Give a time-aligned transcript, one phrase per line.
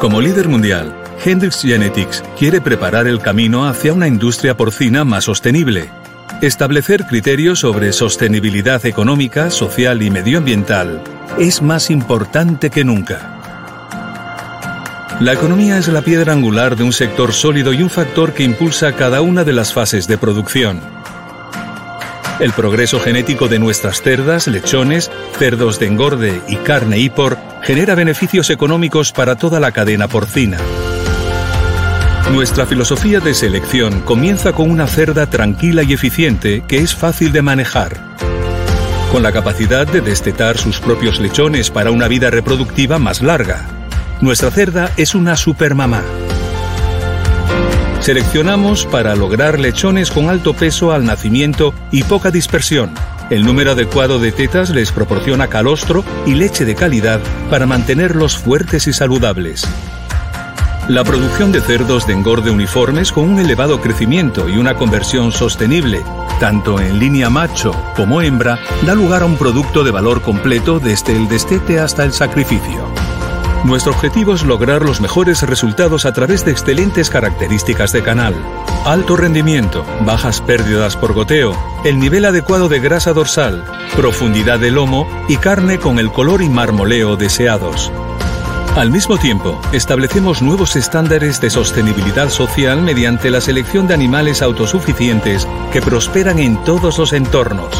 [0.00, 5.90] Como líder mundial, Hendrix Genetics quiere preparar el camino hacia una industria porcina más sostenible.
[6.40, 11.02] Establecer criterios sobre sostenibilidad económica, social y medioambiental
[11.36, 13.34] es más importante que nunca.
[15.18, 18.94] La economía es la piedra angular de un sector sólido y un factor que impulsa
[18.94, 20.97] cada una de las fases de producción.
[22.40, 27.96] El progreso genético de nuestras cerdas, lechones, cerdos de engorde y carne y por genera
[27.96, 30.58] beneficios económicos para toda la cadena porcina.
[32.32, 37.42] Nuestra filosofía de selección comienza con una cerda tranquila y eficiente que es fácil de
[37.42, 37.96] manejar.
[39.10, 43.66] Con la capacidad de destetar sus propios lechones para una vida reproductiva más larga.
[44.20, 46.02] Nuestra cerda es una supermamá.
[48.00, 52.94] Seleccionamos para lograr lechones con alto peso al nacimiento y poca dispersión.
[53.28, 58.86] El número adecuado de tetas les proporciona calostro y leche de calidad para mantenerlos fuertes
[58.86, 59.66] y saludables.
[60.88, 66.02] La producción de cerdos de engorde uniformes con un elevado crecimiento y una conversión sostenible,
[66.40, 71.14] tanto en línea macho como hembra, da lugar a un producto de valor completo desde
[71.14, 72.97] el destete hasta el sacrificio.
[73.64, 78.34] Nuestro objetivo es lograr los mejores resultados a través de excelentes características de canal,
[78.84, 83.64] alto rendimiento, bajas pérdidas por goteo, el nivel adecuado de grasa dorsal,
[83.96, 87.90] profundidad de lomo y carne con el color y marmoleo deseados.
[88.76, 95.48] Al mismo tiempo, establecemos nuevos estándares de sostenibilidad social mediante la selección de animales autosuficientes
[95.72, 97.74] que prosperan en todos los entornos.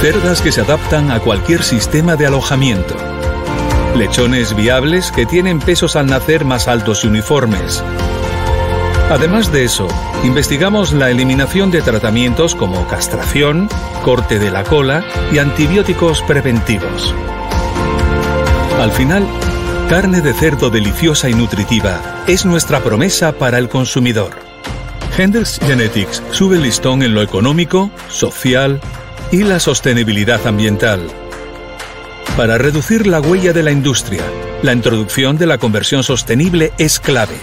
[0.00, 3.11] Cerdas que se adaptan a cualquier sistema de alojamiento.
[3.96, 7.84] Lechones viables que tienen pesos al nacer más altos y uniformes.
[9.10, 9.86] Además de eso,
[10.24, 13.68] investigamos la eliminación de tratamientos como castración,
[14.02, 17.14] corte de la cola y antibióticos preventivos.
[18.80, 19.26] Al final,
[19.90, 24.30] carne de cerdo deliciosa y nutritiva es nuestra promesa para el consumidor.
[25.18, 28.80] Hendrix Genetics sube listón en lo económico, social
[29.30, 31.21] y la sostenibilidad ambiental.
[32.36, 34.22] Para reducir la huella de la industria,
[34.62, 37.36] la introducción de la conversión sostenible es clave.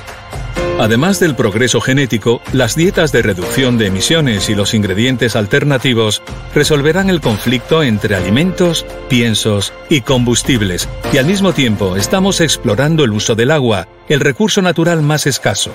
[0.80, 6.24] Además del progreso genético, las dietas de reducción de emisiones y los ingredientes alternativos
[6.56, 13.12] resolverán el conflicto entre alimentos, piensos y combustibles, y al mismo tiempo estamos explorando el
[13.12, 15.72] uso del agua, el recurso natural más escaso.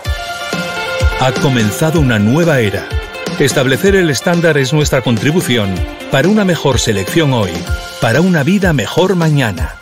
[1.20, 2.88] Ha comenzado una nueva era.
[3.38, 5.72] Establecer el estándar es nuestra contribución
[6.10, 7.50] para una mejor selección hoy,
[8.04, 9.76] para una vida mejor mañana.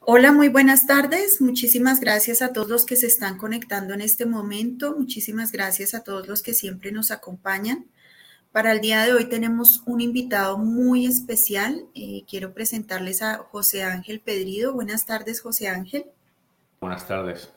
[0.00, 1.40] Hola, muy buenas tardes.
[1.40, 4.94] Muchísimas gracias a todos los que se están conectando en este momento.
[4.94, 7.86] Muchísimas gracias a todos los que siempre nos acompañan.
[8.52, 11.86] Para el día de hoy tenemos un invitado muy especial.
[11.94, 14.74] Eh, quiero presentarles a José Ángel Pedrido.
[14.74, 16.04] Buenas tardes, José Ángel.
[16.78, 17.55] Buenas tardes.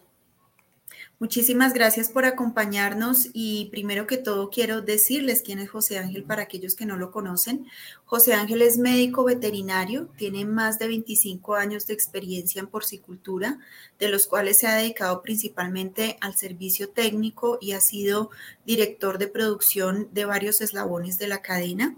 [1.21, 6.43] Muchísimas gracias por acompañarnos y primero que todo quiero decirles quién es José Ángel para
[6.43, 7.67] aquellos que no lo conocen.
[8.05, 13.59] José Ángel es médico veterinario, tiene más de 25 años de experiencia en porcicultura,
[13.99, 18.29] de los cuales se ha dedicado principalmente al servicio técnico y ha sido
[18.65, 21.97] director de producción de varios eslabones de la cadena.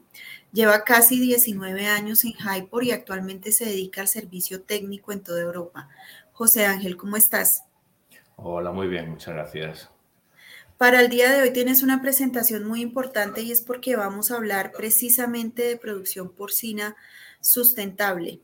[0.52, 5.44] Lleva casi 19 años en Hypor y actualmente se dedica al servicio técnico en toda
[5.44, 5.90] Europa.
[6.32, 7.66] José Ángel, ¿cómo estás?
[8.44, 9.90] Hola, muy bien, muchas gracias.
[10.80, 14.38] Para el día de hoy tienes una presentación muy importante y es porque vamos a
[14.38, 16.96] hablar precisamente de producción porcina
[17.40, 18.42] sustentable.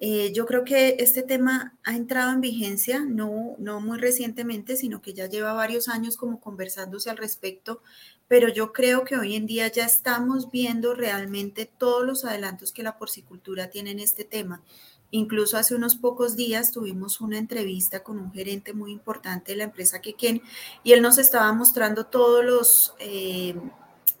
[0.00, 5.00] Eh, yo creo que este tema ha entrado en vigencia, no, no muy recientemente, sino
[5.00, 7.80] que ya lleva varios años como conversándose al respecto,
[8.26, 12.82] pero yo creo que hoy en día ya estamos viendo realmente todos los adelantos que
[12.82, 14.62] la porcicultura tiene en este tema.
[15.12, 19.64] Incluso hace unos pocos días tuvimos una entrevista con un gerente muy importante de la
[19.64, 20.42] empresa Quequén
[20.82, 23.54] y él nos estaba mostrando todos los, eh,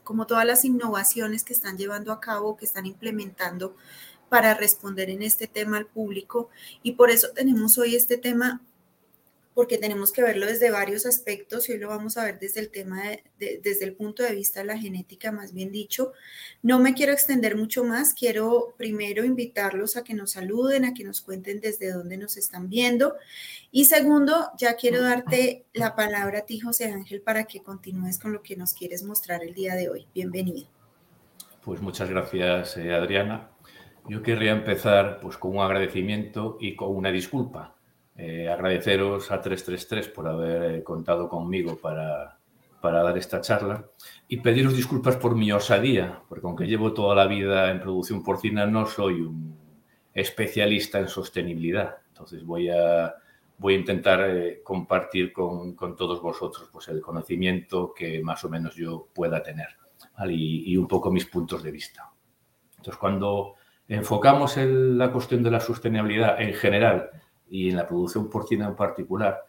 [0.04, 3.74] como todas las innovaciones que están llevando a cabo, que están implementando
[4.28, 6.50] para responder en este tema al público.
[6.82, 8.60] Y por eso tenemos hoy este tema
[9.54, 12.70] porque tenemos que verlo desde varios aspectos y hoy lo vamos a ver desde el
[12.70, 13.02] tema,
[13.38, 16.12] desde el punto de vista de la genética, más bien dicho.
[16.62, 21.04] No me quiero extender mucho más, quiero primero invitarlos a que nos saluden, a que
[21.04, 23.14] nos cuenten desde dónde nos están viendo.
[23.70, 28.32] Y segundo, ya quiero darte la palabra a ti, José Ángel, para que continúes con
[28.32, 30.06] lo que nos quieres mostrar el día de hoy.
[30.14, 30.68] Bienvenido.
[31.62, 33.50] Pues muchas gracias, eh, Adriana.
[34.08, 37.76] Yo querría empezar pues, con un agradecimiento y con una disculpa
[38.16, 42.38] eh, agradeceros a 333 por haber eh, contado conmigo para,
[42.80, 43.86] para dar esta charla
[44.28, 48.66] y pediros disculpas por mi osadía, porque aunque llevo toda la vida en producción porcina,
[48.66, 49.56] no soy un
[50.12, 51.96] especialista en sostenibilidad.
[52.08, 53.14] Entonces voy a,
[53.56, 58.50] voy a intentar eh, compartir con, con, todos vosotros pues, el conocimiento que más o
[58.50, 59.68] menos yo pueda tener
[60.28, 62.10] y, y, un poco mis puntos de vista.
[62.76, 63.54] Entonces, cuando
[63.88, 67.10] enfocamos en la cuestión de la sostenibilidad en general
[67.52, 69.44] y en la producción porcina en particular,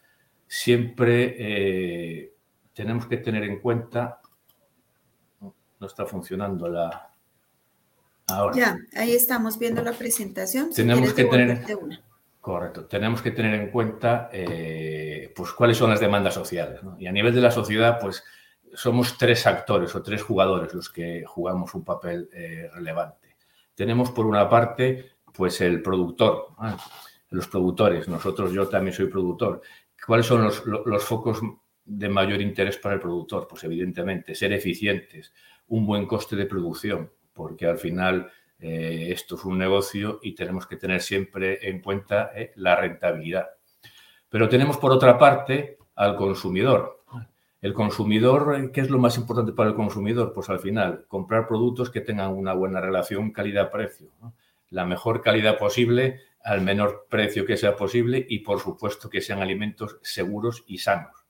[0.46, 2.34] siempre eh,
[2.74, 4.20] tenemos que tener en cuenta,
[5.40, 7.10] no está funcionando la...
[8.26, 8.54] Ahora.
[8.54, 10.70] Ya, ahí estamos viendo la presentación.
[10.70, 11.64] Tenemos que tener...
[12.42, 12.84] Correcto.
[12.84, 16.80] Tenemos que tener en cuenta eh, pues, cuáles son las demandas sociales.
[16.98, 18.22] Y a nivel de la sociedad, pues
[18.74, 23.36] somos tres actores o tres jugadores los que jugamos un papel eh, relevante.
[23.74, 26.48] Tenemos por una parte, pues el productor,
[27.34, 28.08] los productores.
[28.08, 29.60] Nosotros, yo también soy productor.
[30.06, 31.40] ¿Cuáles son los, los focos
[31.84, 33.46] de mayor interés para el productor?
[33.48, 35.32] Pues evidentemente ser eficientes,
[35.68, 40.66] un buen coste de producción, porque al final eh, esto es un negocio y tenemos
[40.66, 43.48] que tener siempre en cuenta eh, la rentabilidad.
[44.28, 47.02] Pero tenemos por otra parte al consumidor.
[47.60, 50.32] El consumidor, ¿qué es lo más importante para el consumidor?
[50.34, 54.10] Pues al final, comprar productos que tengan una buena relación calidad-precio.
[54.68, 59.40] La mejor calidad posible al menor precio que sea posible y, por supuesto, que sean
[59.40, 61.24] alimentos seguros y sanos.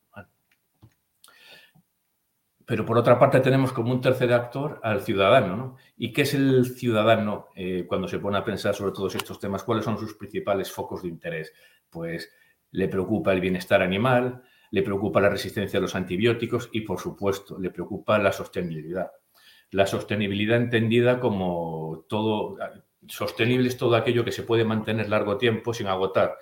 [2.66, 5.56] Pero por otra parte tenemos como un tercer actor al ciudadano.
[5.56, 5.76] ¿no?
[5.96, 9.62] ¿Y qué es el ciudadano eh, cuando se pone a pensar sobre todos estos temas?
[9.62, 11.52] ¿Cuáles son sus principales focos de interés?
[11.90, 12.32] Pues
[12.70, 17.58] le preocupa el bienestar animal, le preocupa la resistencia a los antibióticos y, por supuesto,
[17.58, 19.10] le preocupa la sostenibilidad.
[19.70, 22.56] La sostenibilidad entendida como todo,
[23.09, 26.37] sostenible es todo aquello que se puede mantener largo tiempo sin agotar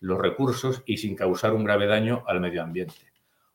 [0.00, 3.10] los recursos y sin causar un grave daño al medio ambiente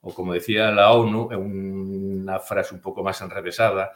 [0.07, 3.93] o como decía la ONU, en una frase un poco más enrevesada,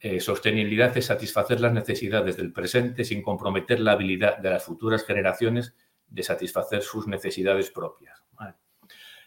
[0.00, 5.04] eh, sostenibilidad es satisfacer las necesidades del presente sin comprometer la habilidad de las futuras
[5.04, 5.74] generaciones
[6.08, 8.18] de satisfacer sus necesidades propias.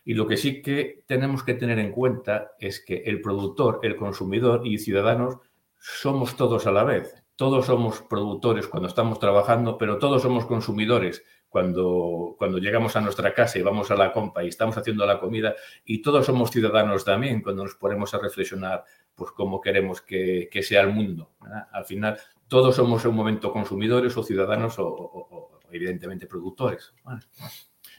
[0.03, 3.95] Y lo que sí que tenemos que tener en cuenta es que el productor, el
[3.95, 5.37] consumidor y ciudadanos
[5.79, 7.23] somos todos a la vez.
[7.35, 13.33] Todos somos productores cuando estamos trabajando, pero todos somos consumidores cuando, cuando llegamos a nuestra
[13.33, 15.55] casa y vamos a la compa y estamos haciendo la comida
[15.85, 18.83] y todos somos ciudadanos también cuando nos ponemos a reflexionar
[19.15, 21.31] pues cómo queremos que, que sea el mundo.
[21.71, 26.93] Al final todos somos en un momento consumidores o ciudadanos o, evidentemente productores.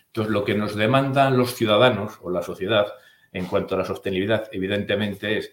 [0.06, 2.86] Entonces lo que nos demandan los ciudadanos o la sociedad
[3.32, 5.52] en cuanto a la sostenibilidad evidentemente es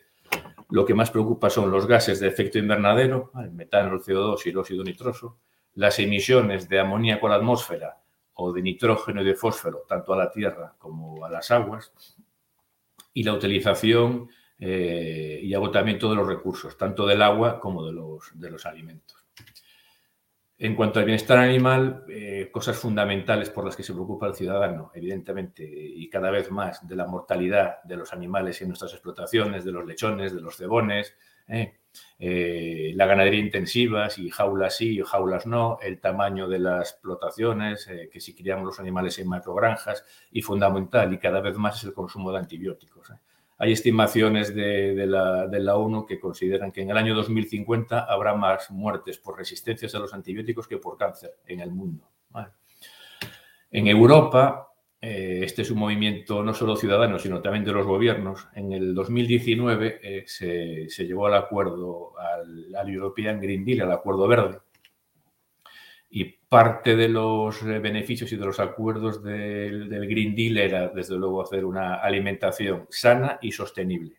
[0.74, 4.50] lo que más preocupa son los gases de efecto invernadero, el metano, el CO2 y
[4.50, 5.38] el óxido nitroso,
[5.76, 8.02] las emisiones de amoníaco a la atmósfera
[8.34, 11.94] o de nitrógeno y de fósforo, tanto a la tierra como a las aguas,
[13.14, 18.32] y la utilización eh, y agotamiento de los recursos, tanto del agua como de los,
[18.34, 19.23] de los alimentos.
[20.64, 24.92] En cuanto al bienestar animal, eh, cosas fundamentales por las que se preocupa el ciudadano,
[24.94, 29.74] evidentemente, y cada vez más, de la mortalidad de los animales en nuestras explotaciones, de
[29.74, 31.18] los lechones, de los cebones,
[31.50, 31.74] eh,
[32.18, 37.86] eh, la ganadería intensiva, si jaulas sí o jaulas no, el tamaño de las explotaciones,
[38.10, 41.94] que si criamos los animales en macrogranjas y fundamental y cada vez más es el
[41.94, 43.12] consumo de antibióticos.
[43.64, 48.36] Hay estimaciones de, la, de, la, ONU que consideran que en el año 2050 habrá
[48.36, 52.06] más muertes por resistencias a los antibióticos que por cáncer en el mundo.
[53.72, 54.68] En Europa,
[55.00, 58.50] eh, este es un movimiento no solo ciudadano, sino también de los gobiernos.
[58.54, 63.94] En el 2019 eh, se, se, llevó al acuerdo, al, al, European Green Deal, al
[63.94, 64.60] acuerdo verde.
[66.54, 71.42] Parte de los eh, beneficios y de los acuerdos del, Green Deal era, desde luego,
[71.42, 74.18] hacer una alimentación sana y sostenible.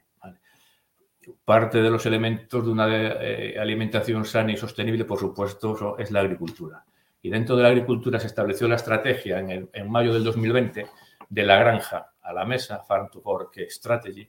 [1.44, 6.22] Parte de los elementos de una eh, alimentación sana y sostenible, por supuesto, es la
[6.22, 6.84] agricultura
[7.22, 10.86] y dentro de la agricultura se estableció la estrategia en, mayo del 2020
[11.30, 14.28] de la granja a la mesa, Farm to Fork Strategy.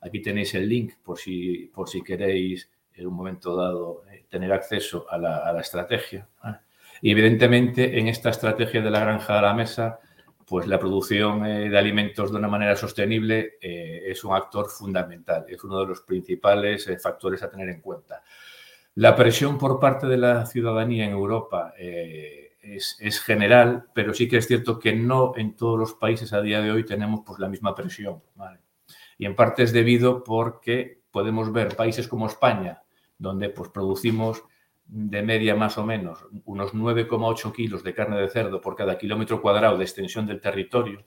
[0.00, 4.52] Aquí tenéis el link por si, por si queréis en un momento dado eh, tener
[4.54, 6.26] acceso a la estrategia.
[7.02, 10.00] Y evidentemente en esta estrategia de la granja a la mesa,
[10.46, 15.44] pues la producción eh, de alimentos de una manera sostenible eh, es un actor fundamental,
[15.48, 18.22] es uno de los principales eh, factores a tener en cuenta.
[18.96, 24.26] La presión por parte de la ciudadanía en Europa eh, es, es, general, pero sí
[24.26, 27.38] que es cierto que no en todos los países a día de hoy tenemos pues,
[27.38, 28.22] la misma presión.
[28.34, 28.60] ¿vale?
[29.18, 32.84] Y en parte es debido porque podemos ver países como España,
[33.18, 34.44] donde pues, producimos
[34.88, 39.42] de media más o menos unos 9,8 kilos de carne de cerdo por cada kilómetro
[39.42, 41.02] cuadrado de extensión del territorio,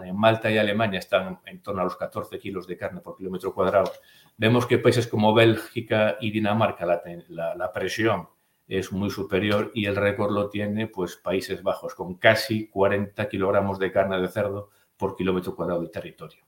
[0.00, 3.52] en Malta y Alemania están en torno a los 14 kilos de carne por kilómetro
[3.52, 3.92] cuadrado.
[4.36, 8.28] Vemos que países como Bélgica y Dinamarca la, presión
[8.66, 13.78] es muy superior y el récord lo tiene pues Países Bajos con casi 40 kilogramos
[13.78, 16.42] de carne de cerdo por kilómetro cuadrado de territorio.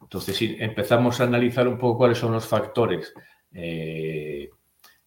[0.00, 3.12] Entonces, si empezamos a analizar un poco cuáles son los factores
[3.54, 4.50] eh,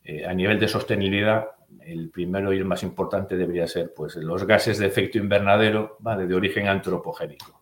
[0.04, 1.48] eh, a nivel de sostenibilidad,
[1.82, 6.34] el primero y el más importante debería ser pues, los gases de efecto invernadero de
[6.34, 7.62] origen antropogénico.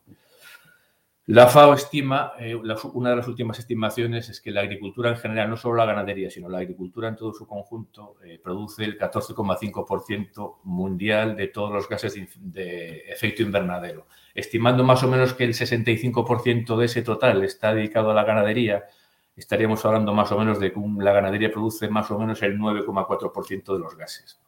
[1.28, 5.50] La FAO estima, eh, una de las últimas estimaciones es que la agricultura en general,
[5.50, 11.36] no solo la ganadería, sino la agricultura en todo su conjunto, produce el 14,5% mundial
[11.36, 14.06] de todos los gases de, efecto invernadero.
[14.36, 18.86] Estimando más o menos que el 65% de ese total está dedicado a la ganadería,
[19.36, 23.74] estaríamos hablando más o menos de que la ganadería produce más o menos el 9,4%
[23.74, 24.40] de los gases.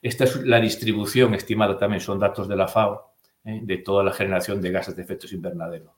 [0.00, 3.12] Esta es la distribución estimada también, son datos de la FAO,
[3.44, 3.60] ¿eh?
[3.62, 5.94] de toda la generación de gases de efectos invernadero.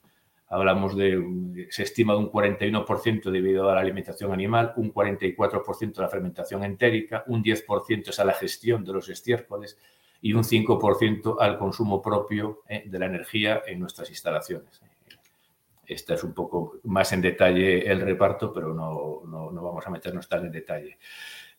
[0.48, 6.08] Hablamos de, se estima un 41% debido a la alimentación animal, un 44% a la
[6.08, 9.78] fermentación entérica, un 10% es a la gestión de los estiércoles
[10.22, 12.82] y un 5% al consumo propio ¿eh?
[12.86, 14.80] de la energía en nuestras instalaciones.
[15.90, 19.90] Esta es un poco más en detalle el reparto, pero no, no, no vamos a
[19.90, 20.98] meternos tan en detalle.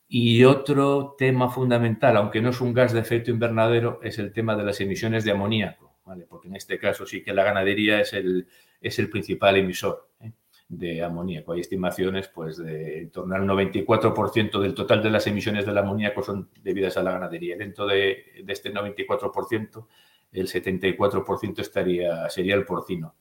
[0.08, 4.56] Y otro tema fundamental, aunque no es un gas de efecto invernadero, es el tema
[4.56, 6.26] de las emisiones de amoníaco, ¿vale?
[6.30, 8.48] porque en este caso sí que la ganadería es el,
[8.82, 10.32] es el principal emisor ¿eh?
[10.68, 11.54] de amoníaco.
[11.54, 16.22] Hay estimaciones pues, de en torno al 94% del total de las emisiones del amoníaco
[16.24, 17.58] son debidas a la ganadería.
[17.58, 19.88] Dentro de, de este 94%,
[20.32, 23.16] el 74% estaría, sería el porcino,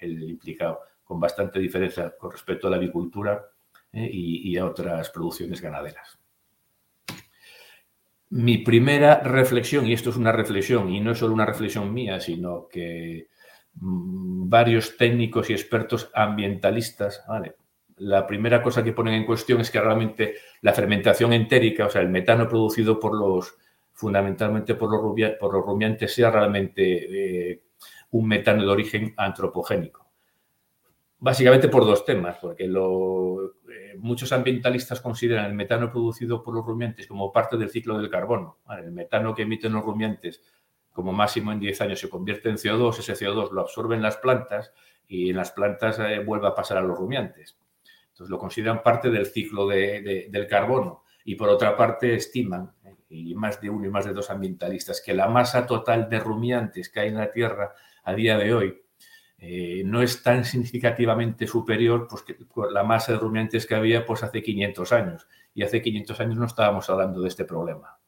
[0.00, 3.44] el implicado, con bastante diferencia con respecto a la avicultura
[3.92, 4.08] ¿eh?
[4.12, 6.18] y, a otras producciones ganaderas.
[8.30, 12.20] Mi primera reflexión, y esto es una reflexión, y no es solo una reflexión mía,
[12.20, 13.28] sino que
[13.74, 17.24] mm, varios técnicos y expertos ambientalistas,
[17.98, 22.02] la primera cosa que ponen en cuestión es que realmente la fermentación entérica, o sea,
[22.02, 23.56] el metano producido por los,
[23.92, 27.62] fundamentalmente por los, por los rumiantes, sea realmente eh,
[28.16, 30.06] un metano de origen antropogénico.
[31.18, 33.54] Básicamente por dos temas, porque lo,
[33.98, 38.58] muchos ambientalistas consideran el metano producido por los rumiantes como parte del ciclo del carbono.
[38.78, 40.42] El metano que emiten los rumiantes
[40.92, 44.72] como máximo en 10 años se convierte en CO2, ese CO2 lo absorben las plantas
[45.06, 47.58] y en las plantas eh, vuelve a pasar a los rumiantes.
[48.08, 51.02] Entonces lo consideran parte del ciclo del carbono.
[51.24, 55.02] Y por otra parte estiman, eh, y más de uno y más de dos ambientalistas,
[55.04, 57.74] que la masa total de rumiantes que hay en la Tierra
[58.06, 58.82] a día de hoy
[59.38, 62.24] eh, no es tan significativamente superior pues,
[62.72, 65.28] la masa de rumiantes que había pues, hace 500 años.
[65.54, 67.98] Y hace 500 años no estábamos hablando de este problema.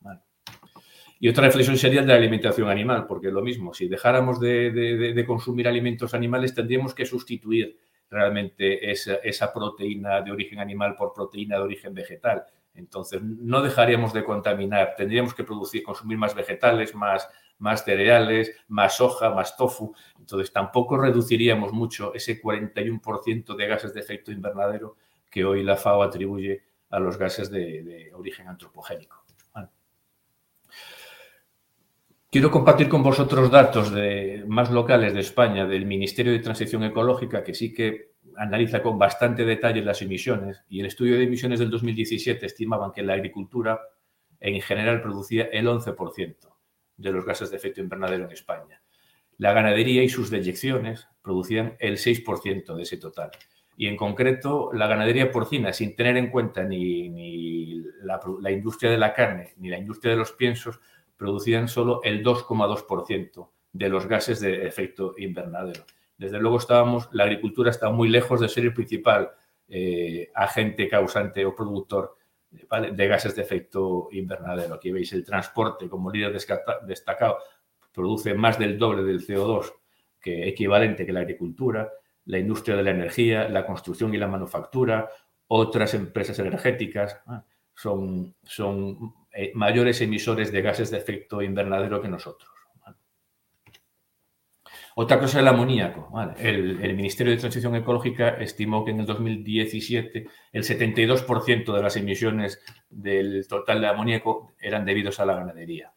[1.20, 5.66] Y otra reflexión sería de la alimentación animal, porque lo mismo, si dejáramos de, consumir
[5.66, 7.76] alimentos animales, tendríamos que sustituir
[8.08, 12.44] realmente esa, esa, proteína de origen animal por proteína de origen vegetal.
[12.74, 18.96] Entonces, no dejaríamos de contaminar, tendríamos que producir, consumir más vegetales, más, más cereales, más
[18.96, 19.94] soja, más tofu.
[20.18, 24.96] Entonces tampoco reduciríamos mucho ese 41% de gases de efecto invernadero
[25.30, 29.24] que hoy la FAO atribuye a los gases de, origen antropogénico.
[32.30, 37.42] Quiero compartir con vosotros datos de, más locales de España, del Ministerio de Transición Ecológica,
[37.42, 41.70] que sí que analiza con bastante detalle las emisiones y el estudio de emisiones del
[41.70, 43.80] 2017 estimaban que la agricultura
[44.40, 46.57] en general producía el 11%
[46.98, 48.82] de los gases de efecto invernadero en España.
[49.38, 53.30] La ganadería y sus deyecciones producían el 6% de ese total.
[53.76, 59.14] Y en concreto, la ganadería porcina, sin tener en cuenta ni, la, industria de la
[59.14, 60.80] carne ni la industria de los piensos,
[61.16, 65.84] producían solo el 2,2% de los gases de efecto invernadero.
[66.16, 69.30] Desde luego estábamos, la agricultura está muy lejos de ser el principal
[69.68, 72.16] eh, agente causante o productor
[72.50, 74.74] de gases de efecto invernadero.
[74.74, 76.32] Aquí veis el transporte como líder
[76.86, 77.38] destacado
[77.92, 79.72] produce más del doble del CO2
[80.20, 81.90] que equivalente que la agricultura,
[82.24, 85.08] la industria de la energía, la construcción y la manufactura,
[85.48, 92.08] otras empresas energéticas ah, son, son eh, mayores emisores de gases de efecto invernadero que
[92.08, 92.50] nosotros.
[95.00, 96.10] Otra cosa es el amoníaco.
[96.40, 102.60] El, Ministerio de Transición Ecológica estimó que en el 2017 el 72% de las emisiones
[102.90, 105.92] del total de amoníaco eran debidos a la ganadería.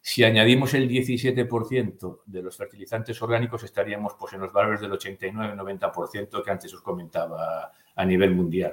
[0.00, 6.42] Si añadimos el 17% de los fertilizantes orgánicos, estaríamos pues, en los valores del 89-90%
[6.42, 8.72] que antes os comentaba a nivel mundial.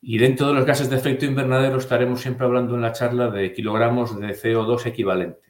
[0.00, 3.52] Y dentro de los gases de efecto invernadero estaremos siempre hablando en la charla de
[3.52, 5.40] kilogramos de CO2 equivalente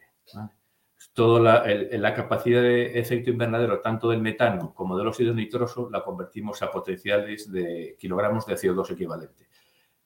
[1.12, 6.62] toda la, capacidad de efecto invernadero, tanto del metano como del óxido nitroso, la convertimos
[6.62, 9.46] a potenciales de kilogramos de CO2 equivalente.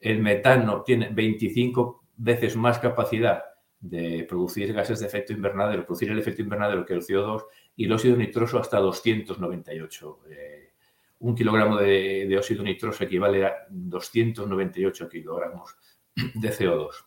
[0.01, 3.45] El metano tiene 25 veces más capacidad
[3.79, 7.45] de producir gases de efecto invernadero, producir el efecto invernadero que el CO2
[7.77, 10.19] y el óxido nitroso hasta 298.
[10.31, 10.73] Eh,
[11.21, 15.77] un kilogramo de, de, óxido nitroso equivale a 298 kilogramos
[16.17, 17.06] de CO2.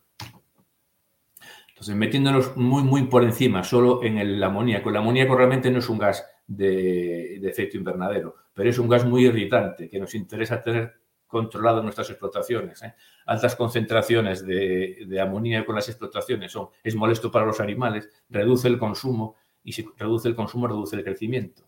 [1.80, 4.90] Entonces, metiéndonos muy, muy por encima, solo en el amoníaco.
[4.90, 9.26] El amoníaco realmente no es un gas de, efecto invernadero, pero es un gas muy
[9.26, 10.96] irritante que nos interesa tener
[11.26, 12.84] controlado nuestras explotaciones.
[12.84, 12.96] ¿eh?
[13.28, 19.38] Altas concentraciones de, amoníaco en las explotaciones es molesto para los animales, reduce el consumo
[19.64, 21.64] y si reduce el consumo, reduce el crecimiento.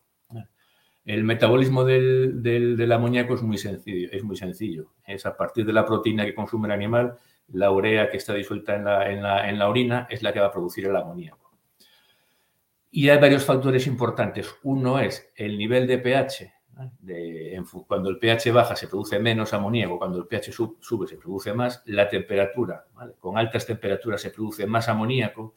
[1.05, 4.91] El metabolismo del, del, amoníaco es muy sencillo, es muy sencillo.
[5.07, 7.17] Es a partir de la proteína que consume el animal,
[7.53, 10.51] la urea que está disuelta en la, en la, orina es la que va a
[10.51, 11.51] producir el amoníaco.
[12.89, 14.53] Y hay varios factores importantes.
[14.63, 16.53] Uno es el nivel de pH.
[17.87, 21.83] cuando el pH baja se produce menos amoníaco, cuando el pH sube se produce más.
[21.85, 22.85] La temperatura.
[23.19, 25.55] Con altas temperaturas se produce más amoníaco.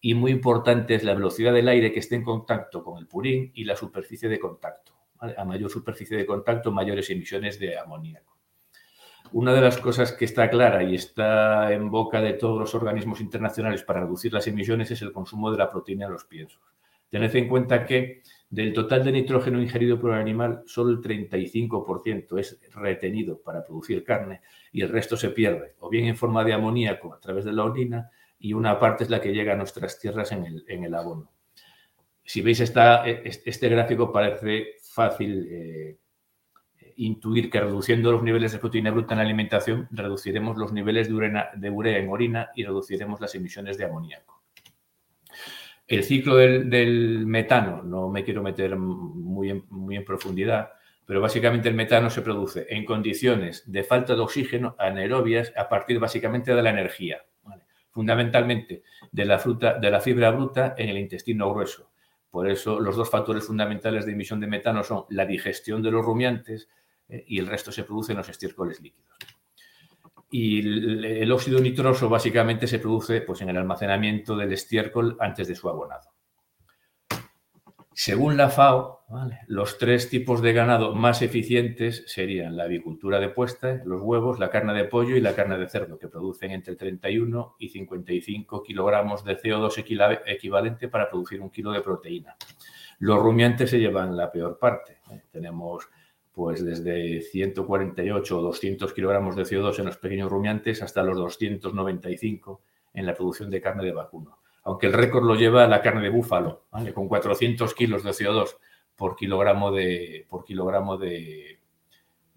[0.00, 3.50] Y muy importante es la velocidad del aire que esté en contacto con el purín
[3.54, 4.92] y la superficie de contacto.
[5.18, 8.33] A mayor superficie de contacto, mayores emisiones de amoníaco.
[9.34, 13.20] Una de las cosas que está clara y está en boca de todos los organismos
[13.20, 16.62] internacionales para reducir las emisiones es el consumo de la proteína en los piensos.
[17.10, 22.38] Tened en cuenta que del total de nitrógeno ingerido por el animal, solo el 35%
[22.38, 26.52] es retenido para producir carne y el resto se pierde, o bien en forma de
[26.52, 29.98] amoníaco a través de la orina, y una parte es la que llega a nuestras
[29.98, 31.32] tierras en el, abono.
[32.22, 35.98] Si veis esta, este gráfico parece fácil eh,
[36.96, 41.42] intuir que reduciendo los niveles de proteína bruta en la alimentación, reduciremos los niveles de,
[41.54, 44.42] de urea en orina y reduciremos las emisiones de amoníaco.
[45.86, 50.70] El ciclo del, metano, no me quiero meter muy en, muy en profundidad,
[51.04, 55.98] pero básicamente el metano se produce en condiciones de falta de oxígeno anaerobias a partir
[55.98, 57.22] básicamente de la energía,
[57.90, 61.90] fundamentalmente de la, fruta, de la fibra bruta en el intestino grueso.
[62.30, 66.04] Por eso los dos factores fundamentales de emisión de metano son la digestión de los
[66.04, 66.68] rumiantes
[67.26, 69.16] y el resto se produce en los estiércoles líquidos.
[70.30, 75.54] Y el, óxido nitroso básicamente se produce pues, en el almacenamiento del estiércol antes de
[75.54, 76.10] su abonado.
[77.92, 79.04] Según la FAO,
[79.46, 84.50] los tres tipos de ganado más eficientes serían la avicultura de puesta, los huevos, la
[84.50, 89.24] carne de pollo y la carne de cerdo, que producen entre 31 y 55 kilogramos
[89.24, 92.36] de CO2 equivalente para producir un kilo de proteína.
[92.98, 94.98] Los rumiantes se llevan la peor parte.
[95.12, 95.22] ¿eh?
[95.30, 95.88] Tenemos
[96.34, 102.60] pues desde 148 o 200 kilogramos de CO2 en los pequeños rumiantes hasta los 295
[102.92, 104.38] en la producción de carne de vacuno.
[104.64, 108.56] Aunque el récord lo lleva la carne de búfalo, con 400 kilos de CO2
[108.96, 111.60] por kilogramo de, por kilogramo de,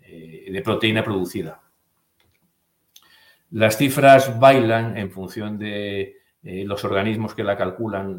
[0.01, 1.61] eh, de proteína producida.
[3.49, 6.17] Las cifras bailan en función de
[6.49, 8.15] eh, los organismos que la calculan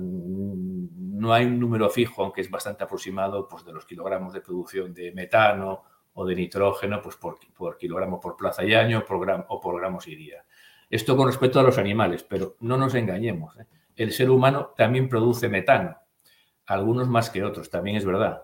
[1.18, 4.92] no hay un número fijo, aunque es bastante aproximado, pues de los kilogramos de producción
[4.92, 7.38] de metano o de nitrógeno, pues por,
[7.78, 10.44] kilogramo por plaza y año por o por gramos y día.
[10.90, 13.58] Esto con respecto a los animales, pero no nos engañemos.
[13.58, 13.64] ¿eh?
[13.96, 15.96] El ser humano también produce metano,
[16.66, 18.42] algunos más que otros, también es verdad.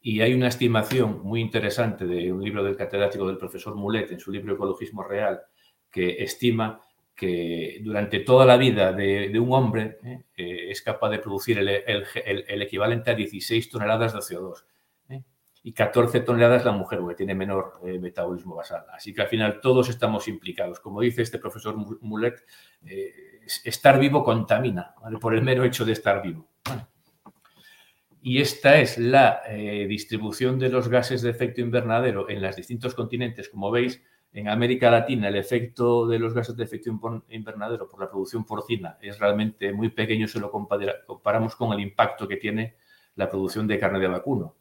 [0.00, 4.20] Y hay una estimación muy interesante de un libro del catedrático del profesor Mulet en
[4.20, 5.42] su libro Ecologismo Real,
[5.90, 6.80] que estima
[7.16, 10.24] que durante toda la vida de, un hombre ¿eh?
[10.36, 14.64] Eh, es capaz de producir el, equivalente a 16 toneladas de CO2
[15.08, 15.22] ¿eh?
[15.62, 18.84] y 14 toneladas la mujer, porque tiene menor metabolismo basal.
[18.92, 20.78] Así que al final todos estamos implicados.
[20.78, 22.44] Como dice este profesor Mulet,
[23.64, 26.46] estar vivo contamina por el mero hecho de estar vivo.
[28.20, 29.42] Y esta es la
[29.88, 34.02] distribución de los gases de efecto invernadero en los distintos continentes, como veis
[34.36, 36.90] en América Latina el efecto de los gases de efecto
[37.30, 42.28] invernadero por la producción porcina es realmente muy pequeño si lo comparamos con el impacto
[42.28, 42.76] que tiene
[43.14, 44.54] la producción de carne de vacuno.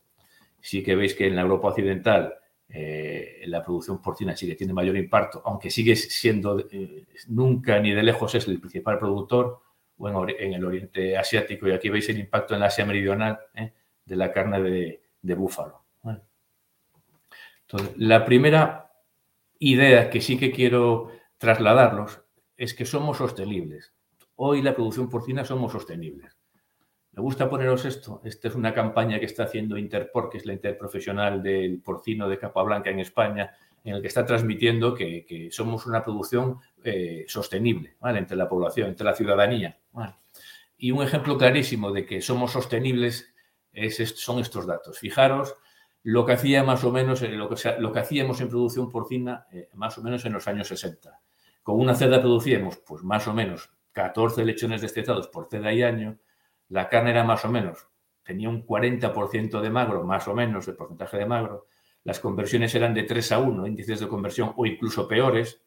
[0.62, 2.36] Sí que veis que en la Europa occidental
[2.70, 7.92] eh, la producción porcina sí que tiene mayor impacto, aunque sigue siendo eh, nunca ni
[7.92, 9.60] de lejos es el principal productor,
[9.98, 13.74] o en, el Oriente Asiático, y aquí veis el impacto en Asia Meridional eh,
[14.06, 15.84] de la carne de, búfalo.
[17.98, 18.85] La primera
[19.60, 22.22] idea que sí que quiero trasladarlos
[22.58, 23.94] es que somos sostenibles.
[24.36, 26.38] Hoy la producción porcina somos sostenibles.
[27.14, 28.22] Me gusta poneros esto.
[28.26, 32.38] Esta es una campaña que está haciendo Interpor, que es la interprofesional del porcino de
[32.38, 33.52] capa blanca en España,
[33.86, 38.20] en el que está transmitiendo que, somos una producción eh, sostenible ¿vale?
[38.20, 39.80] entre la población, entre la ciudadanía.
[40.78, 43.34] Y un ejemplo clarísimo de que somos sostenibles
[44.16, 45.00] son estos datos.
[45.00, 45.56] Fijaros
[46.06, 51.20] lo que eh, hacíamos en producción porcina eh, más o menos en los años 60.
[51.64, 56.20] Con una cerda producíamos, pues más o menos 14 lechones destetados por cerda y año.
[56.70, 57.88] La carne era más o menos,
[58.24, 61.68] tenía un 40% de magro, más o menos, el porcentaje de magro.
[62.04, 65.64] Las conversiones eran de 3 a 1, índices de conversión o incluso peores.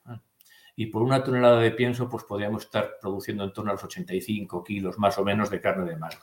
[0.77, 4.63] Y por una tonelada de pienso, pues podríamos estar produciendo en torno a los 85
[4.63, 6.21] kilos más o menos de carne de magro.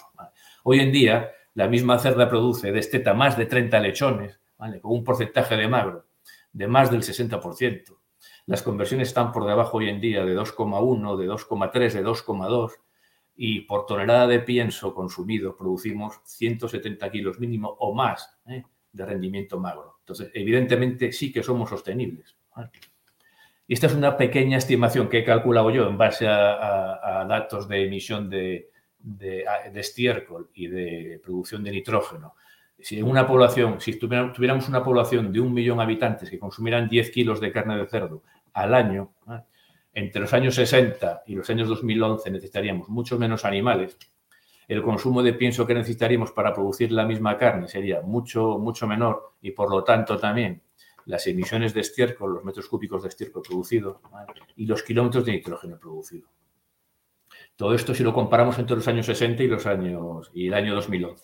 [0.63, 5.57] Hoy en día, la misma cerda produce, desteta más de 30 lechones, con un porcentaje
[5.57, 6.05] de magro
[6.55, 7.97] de más del 60%.
[8.45, 12.71] Las conversiones están por debajo hoy en día de 2,1, de 2,3, de 2,2
[13.35, 18.63] y por tonelada de pienso consumido producimos 170 kilos mínimo o más ¿eh?
[18.93, 19.97] de rendimiento magro.
[19.99, 22.37] Entonces, evidentemente sí que somos sostenibles.
[23.67, 27.85] Y esta es una pequeña estimación que he calculado yo en base a datos de
[27.85, 28.69] emisión de,
[29.05, 32.35] de, estiércol y de producción de nitrógeno,
[32.79, 36.89] si en una población, si tuviéramos una población de un millón de habitantes que consumieran
[36.89, 39.13] 10 kilos de carne de cerdo al año,
[39.93, 43.97] entre los años 60 y los años 2011 necesitaríamos mucho menos animales,
[44.67, 49.33] el consumo de pienso que necesitaríamos para producir la misma carne sería mucho, mucho menor
[49.41, 50.63] y por lo tanto también
[51.05, 54.01] las emisiones de estiércol, los metros cúbicos de estiércol producido
[54.55, 56.27] y los kilómetros de nitrógeno producido.
[57.55, 60.75] Todo esto si lo comparamos entre los años 60 y, los años, y el año
[60.75, 61.21] 2011.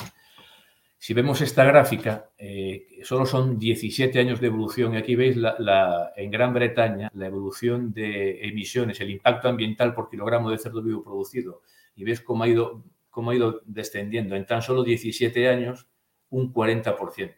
[0.97, 6.11] Si vemos esta gráfica, eh, solo son 17 años de evolución y aquí veis la,
[6.15, 11.03] en Gran Bretaña la evolución de emisiones, el impacto ambiental por kilogramo de cerdo vivo
[11.03, 11.63] producido
[11.95, 15.87] y veis cómo ha ido, cómo ha ido descendiendo en tan solo 17 años
[16.29, 17.35] un 40%.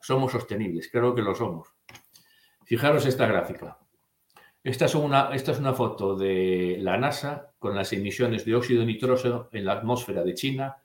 [0.00, 1.68] somos sostenibles, creo que lo somos.
[2.64, 3.78] Fijaros esta gráfica.
[4.66, 9.74] Esta es, una, foto de la NASA con las emisiones de óxido nitroso en la
[9.74, 10.76] atmósfera de China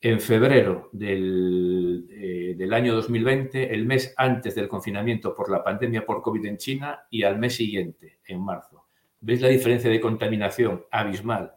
[0.00, 6.22] en febrero del, eh, año 2020, el mes antes del confinamiento por la pandemia por
[6.22, 8.86] COVID en China y al mes siguiente, en marzo.
[9.20, 11.56] ¿Veis la diferencia de contaminación abismal?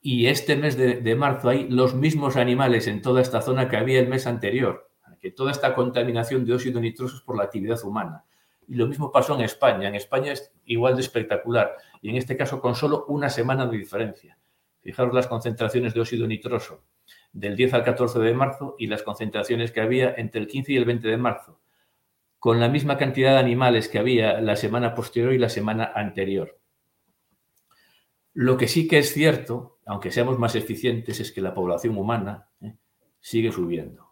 [0.00, 3.76] Y este mes de, de marzo hay los mismos animales en toda esta zona que
[3.76, 4.88] había el mes anterior,
[5.20, 8.24] que toda esta contaminación de óxido nitroso es por la actividad humana.
[8.68, 9.88] Y lo mismo pasó en España.
[9.88, 11.74] En España es igual de espectacular.
[12.02, 14.38] Y en este caso con solo una semana de diferencia.
[14.82, 16.84] Fijaros las concentraciones de óxido nitroso
[17.32, 20.76] del 10 al 14 de marzo y las concentraciones que había entre el 15 y
[20.76, 21.60] el 20 de marzo,
[22.38, 26.58] con la misma cantidad de animales que había la semana posterior y la semana anterior.
[28.34, 32.48] Lo que sí que es cierto, aunque seamos más eficientes, es que la población humana
[32.60, 32.76] ¿eh?
[33.20, 34.07] sigue subiendo.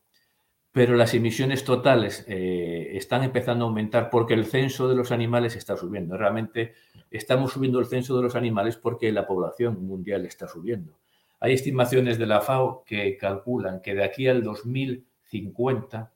[0.73, 5.57] pero las emisiones totales eh, están empezando a aumentar porque el censo de los animales
[5.57, 6.17] está subiendo.
[6.17, 6.75] Realmente
[7.11, 10.99] estamos subiendo el censo de los animales porque la población mundial está subiendo.
[11.41, 16.13] Hay estimaciones de la FAO que calculan que de aquí al 2050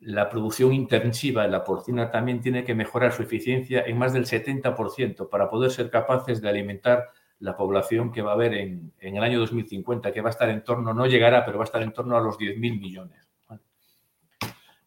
[0.00, 4.26] la producción intensiva de la porcina también tiene que mejorar su eficiencia en más del
[4.26, 9.22] 70% para poder ser capaces de alimentar la población que va a haber en, el
[9.22, 11.92] año 2050, que va a estar en torno, no llegará, pero va a estar en
[11.92, 13.28] torno a los 10.000 millones.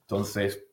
[0.02, 0.66] Entonces,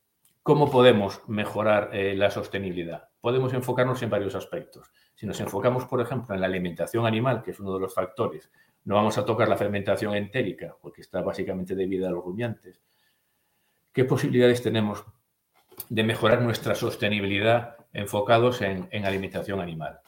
[0.43, 3.09] ¿cómo podemos mejorar eh, la sostenibilidad?
[3.21, 4.93] Podemos enfocarnos en varios aspectos.
[5.15, 8.51] Si nos enfocamos, por ejemplo, en la alimentación animal, que es uno de los factores,
[8.85, 12.81] no vamos a tocar la fermentación entérica, porque está básicamente debida a los rumiantes
[13.95, 15.05] ¿Qué posibilidades tenemos
[15.89, 20.01] de mejorar nuestra sostenibilidad enfocados en, alimentación animal?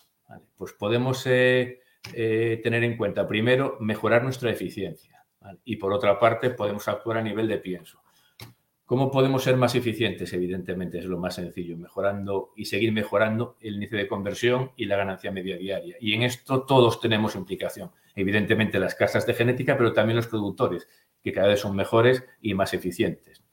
[0.57, 1.79] Pues podemos eh,
[2.13, 5.25] eh, tener en cuenta, primero, mejorar nuestra eficiencia.
[5.65, 8.03] Y por otra parte, podemos actuar a nivel de pienso.
[8.87, 10.33] ¿Cómo podemos ser más eficientes?
[10.33, 14.97] Evidentemente, es lo más sencillo, mejorando y seguir mejorando el índice de conversión y la
[14.97, 15.97] ganancia media diaria.
[16.01, 17.93] Y en esto todos tenemos implicación.
[18.17, 20.89] Evidentemente, las casas de genética, pero también los productores,
[21.23, 23.46] que cada vez son mejores y más eficientes.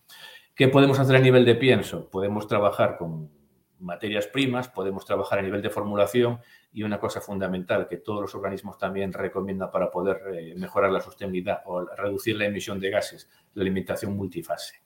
[0.56, 2.10] ¿Qué podemos hacer a nivel de pienso?
[2.10, 3.32] Podemos trabajar con
[3.80, 6.40] materias primas, podemos trabajar a nivel de formulación
[6.72, 11.02] y una cosa fundamental que todos los organismos también recomiendan para poder eh, mejorar la
[11.02, 14.82] sostenibilidad o reducir la emisión de gases, la alimentación multifase.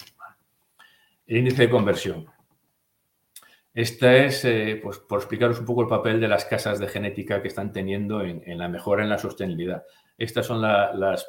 [1.25, 2.25] El índice de conversión.
[3.73, 7.41] Esta es, eh, pues, por explicaros un poco el papel de las casas de genética
[7.41, 9.83] que están teniendo en, la mejora en la sostenibilidad.
[10.17, 11.21] Estas son la,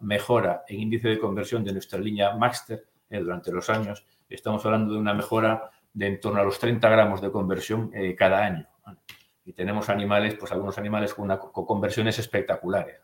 [0.00, 4.06] mejora en índice de conversión de nuestra línea Maxter eh, durante los años.
[4.28, 8.14] Estamos hablando de una mejora de en torno a los 30 gramos de conversión eh,
[8.14, 8.66] cada año.
[9.44, 11.28] Y tenemos animales, pues algunos animales con,
[11.66, 13.00] conversiones espectaculares.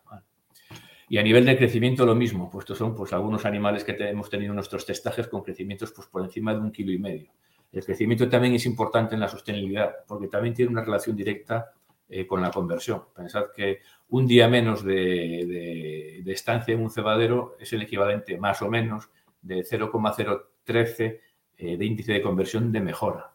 [1.09, 4.29] Y a nivel de crecimiento lo mismo, pues estos son pues algunos animales que hemos
[4.31, 7.33] tenido en nuestros testajes con crecimientos pues por encima de un kilo y medio.
[7.73, 11.73] El crecimiento también es importante en la sostenibilidad porque también tiene una relación directa
[12.09, 13.03] eh, con la conversión.
[13.15, 18.71] Pensad que un día menos de, estancia en un cebadero es el equivalente más o
[18.71, 19.11] menos
[19.47, 21.21] de 0,013
[21.59, 23.33] eh, de índice de conversión de mejora.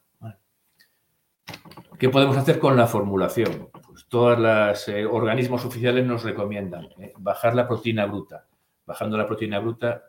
[1.98, 3.70] ¿Qué podemos hacer con la formulación?
[3.86, 8.48] Pues todos los eh, organismos oficiales nos recomiendan bajar la proteína bruta.
[8.86, 10.06] Bajando la proteína bruta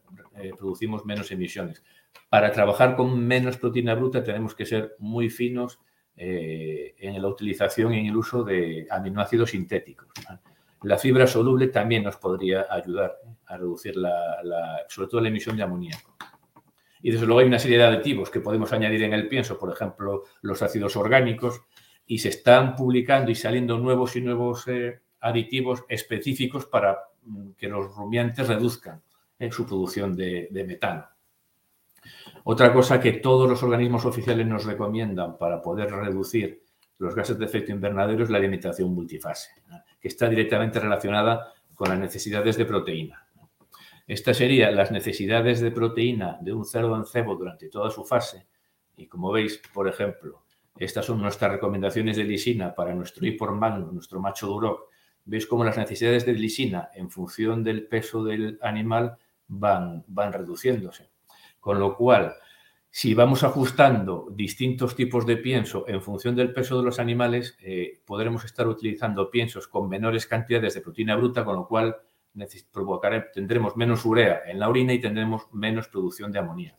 [0.58, 1.82] producimos menos emisiones
[2.28, 5.78] para trabajar con menos proteína bruta tenemos que ser muy finos
[6.16, 10.08] eh, en la utilización y en el uso de aminoácidos sintéticos.
[10.82, 13.18] La fibra soluble también nos podría ayudar
[13.52, 14.12] a reducir la,
[14.88, 16.16] sobre todo la emisión de amoníaco.
[17.02, 19.72] Y desde luego hay una serie de aditivos que podemos añadir en el pienso, por
[19.72, 21.62] ejemplo, los ácidos orgánicos,
[22.06, 27.68] y se están publicando y saliendo nuevos y nuevos eh, aditivos específicos para mm, que
[27.68, 29.02] los rumiantes reduzcan
[29.38, 31.06] eh, su producción de metano.
[32.44, 36.62] Otra cosa que todos los organismos oficiales nos recomiendan para poder reducir
[36.98, 39.50] los gases de efecto invernadero es la alimentación multifase,
[40.00, 43.26] que está directamente relacionada con las necesidades de proteína.
[44.12, 48.46] Estas serían las necesidades de proteína de un cerdo en cebo durante toda su fase.
[48.94, 50.44] Y como veis, por ejemplo,
[50.76, 54.88] estas son nuestras recomendaciones de lisina para nuestro Ipor magno, nuestro macho duro.
[55.24, 59.16] Veis cómo las necesidades de lisina en función del peso del animal
[59.48, 61.08] van, van reduciéndose.
[61.58, 62.34] Con lo cual,
[62.90, 68.02] si vamos ajustando distintos tipos de pienso en función del peso de los animales, eh,
[68.04, 71.96] podremos estar utilizando piensos con menores cantidades de proteína bruta, con lo cual
[73.32, 76.78] tendremos menos urea en la orina y tendremos menos producción de amoníaco.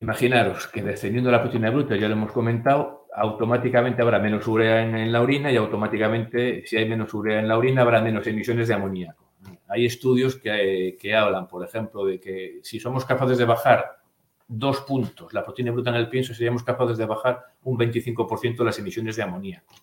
[0.00, 5.10] Imaginaros que descendiendo la proteína bruta, ya lo hemos comentado, automáticamente habrá menos urea en
[5.10, 8.74] la orina y automáticamente, si hay menos urea en la orina, habrá menos emisiones de
[8.74, 9.24] amoníaco
[9.68, 13.98] hay estudios que, hablan, por ejemplo, de que si somos capaces de bajar
[14.46, 18.78] dos puntos la proteína bruta en el pienso, seríamos capaces de bajar un 25% las
[18.78, 19.74] emisiones de amoníaco.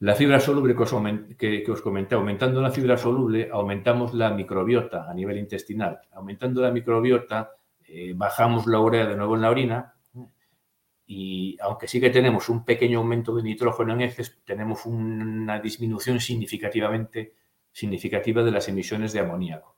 [0.00, 0.82] La fibra soluble que
[1.72, 6.00] os, comenté, aumentando la fibra soluble, aumentamos la microbiota a nivel intestinal.
[6.12, 7.50] Aumentando la microbiota,
[7.84, 9.94] eh, bajamos la urea de nuevo en la orina
[11.04, 16.20] y aunque sí que tenemos un pequeño aumento de nitrógeno en heces, tenemos una disminución
[16.20, 17.34] significativamente
[17.72, 19.74] significativa de las emisiones de amoníaco.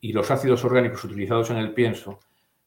[0.00, 2.18] Y los ácidos orgánicos utilizados en el pienso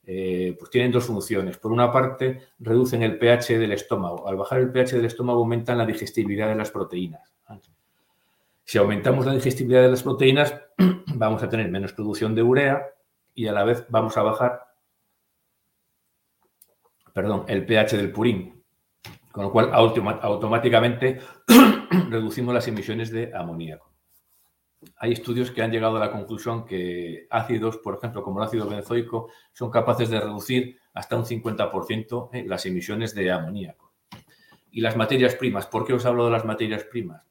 [0.05, 1.57] eh, pues tienen dos funciones.
[1.57, 4.27] Por una parte, reducen el pH del estómago.
[4.27, 7.33] Al bajar el pH del estómago aumentan la digestibilidad de las proteínas.
[8.63, 10.55] Si aumentamos la digestibilidad de las proteínas,
[11.15, 12.83] vamos a tener menos producción de urea
[13.35, 14.65] y a la vez vamos a bajar
[17.15, 18.61] perdón, el pH del purín,
[19.31, 21.19] con lo cual automáticamente
[22.09, 23.89] reducimos las emisiones de amoníaco.
[24.97, 28.67] Hay estudios que han llegado a la conclusión que ácidos, por ejemplo, como el ácido
[28.67, 33.93] benzoico, son capaces de reducir hasta un 50% eh, las emisiones de amoníaco.
[34.71, 37.23] Y las materias primas, ¿por qué os hablo de las materias primas?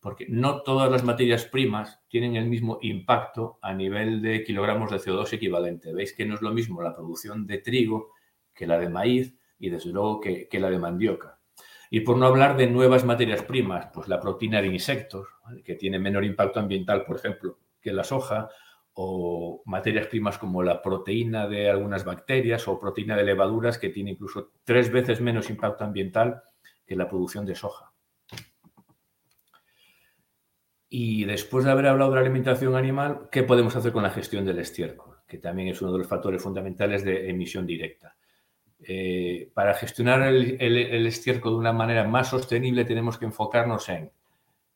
[0.00, 4.98] Porque no todas las materias primas tienen el mismo impacto a nivel de kilogramos de
[4.98, 5.94] CO2 equivalente.
[5.94, 8.12] Veis que no es lo mismo la producción de trigo
[8.52, 11.33] que la de maíz y desde luego que la de mandioca.
[11.94, 15.28] Y por no hablar de nuevas materias primas, pues la proteína de insectos,
[15.64, 18.48] que tiene menor impacto ambiental, por ejemplo, que la soja,
[18.94, 24.10] o materias primas como la proteína de algunas bacterias o proteína de levaduras, que tiene
[24.10, 26.42] incluso tres veces menos impacto ambiental
[26.84, 27.92] que la producción de soja.
[30.88, 34.44] Y después de haber hablado de la alimentación animal, ¿qué podemos hacer con la gestión
[34.44, 35.18] del estiércol?
[35.28, 38.16] Que también es uno de los factores fundamentales de emisión directa.
[38.86, 44.10] Eh, para gestionar el, estiércol de una manera más sostenible tenemos que enfocarnos en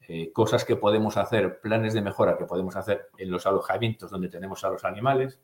[0.08, 4.30] eh, cosas que podemos hacer, planes de mejora que podemos hacer en los alojamientos donde
[4.30, 5.38] tenemos a los animales,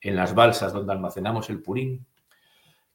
[0.00, 2.06] en las balsas donde almacenamos el purín,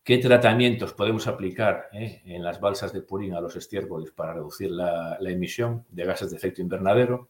[0.03, 4.71] qué tratamientos podemos aplicar eh, en las balsas de purín a los estiércoles para reducir
[4.71, 7.29] la, emisión de gases de efecto invernadero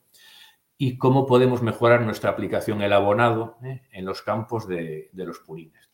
[0.79, 5.92] y cómo podemos mejorar nuestra aplicación el abonado en los campos de los purines.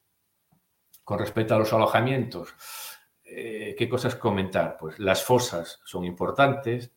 [1.09, 2.53] Con respecto a los alojamientos,
[3.25, 4.77] eh, ¿qué cosas comentar?
[4.79, 6.93] Pues las fosas son importantes,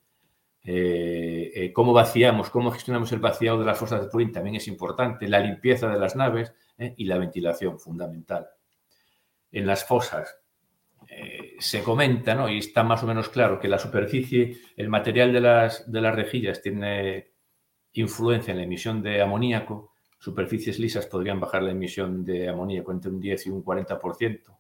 [0.62, 4.68] eh, eh, cómo vaciamos, cómo gestionamos el vaciado de las fosas de purín también es
[4.68, 8.48] importante, la limpieza de las naves y la ventilación, fundamental.
[9.51, 10.37] En las fosas
[11.59, 12.51] se comenta, ¿no?
[12.51, 16.14] y está más o menos claro, que la superficie, el material de las, de las
[16.14, 17.33] rejillas tiene
[17.94, 19.91] influencia en la emisión de amoníaco,
[20.23, 24.57] superficies lisas podrían bajar la emisión de amoníaco entre un 10 y un 40%.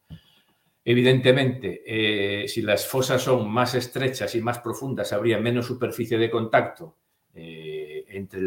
[0.84, 6.28] Evidentemente, eh, si las fosas son más estrechas y más profundas, habría menos superficie de
[6.28, 6.96] contacto
[7.32, 8.40] eh, entre,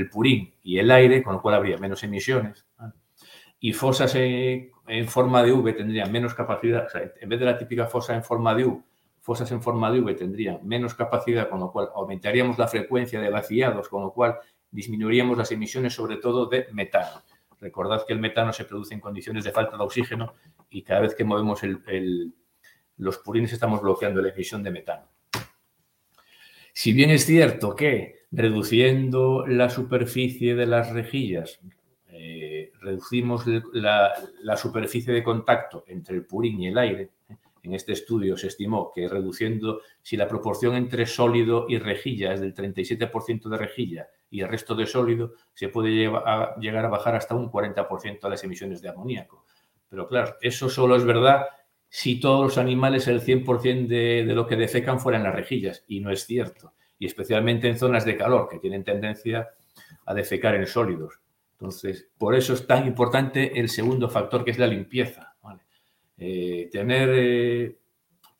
[0.00, 2.64] el, purín y el aire, con lo cual habría menos emisiones.
[3.60, 4.70] Y fosas en,
[5.08, 6.88] forma de V tendrían menos capacidad,
[7.20, 8.82] en vez de la típica fosa en forma de U,
[9.20, 13.28] fosas en forma de V tendrían menos capacidad, con lo cual aumentaríamos la frecuencia de
[13.28, 14.38] vaciados, con lo cual
[14.72, 17.22] disminuiríamos las emisiones sobre todo de metano.
[17.60, 20.34] Recordad que el metano se produce en condiciones de falta de oxígeno
[20.70, 21.60] y cada vez que movemos
[22.96, 25.08] los purines estamos bloqueando la emisión de metano.
[26.72, 31.60] Si bien es cierto que reduciendo la superficie de las rejillas,
[32.08, 37.10] eh, reducimos la, la, superficie de contacto entre el purín y el aire,
[37.62, 42.40] en este estudio se estimó que reduciendo, si la proporción entre sólido y rejilla es
[42.40, 47.34] del 37% de rejilla y el resto de sólido, se puede llegar a bajar hasta
[47.34, 49.44] un 40% a las emisiones de amoníaco.
[49.88, 51.46] Pero claro, eso solo es verdad
[51.90, 56.00] si todos los animales, el 100% de, de lo que defecan fueran las rejillas, y
[56.00, 56.72] no es cierto.
[56.98, 59.50] Y especialmente en zonas de calor, que tienen tendencia
[60.06, 61.20] a defecar en sólidos.
[61.52, 65.34] Entonces, por eso es tan importante el segundo factor, que es la limpieza.
[66.16, 67.78] Eh, tener eh,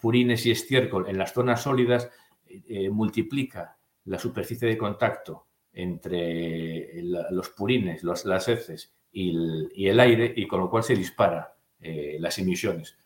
[0.01, 2.09] purines y estiércol en las zonas sólidas
[2.49, 10.47] eh, multiplica la superficie de contacto entre los purines, las heces y el, aire, y
[10.47, 12.99] con lo cual se dispara las emisiones.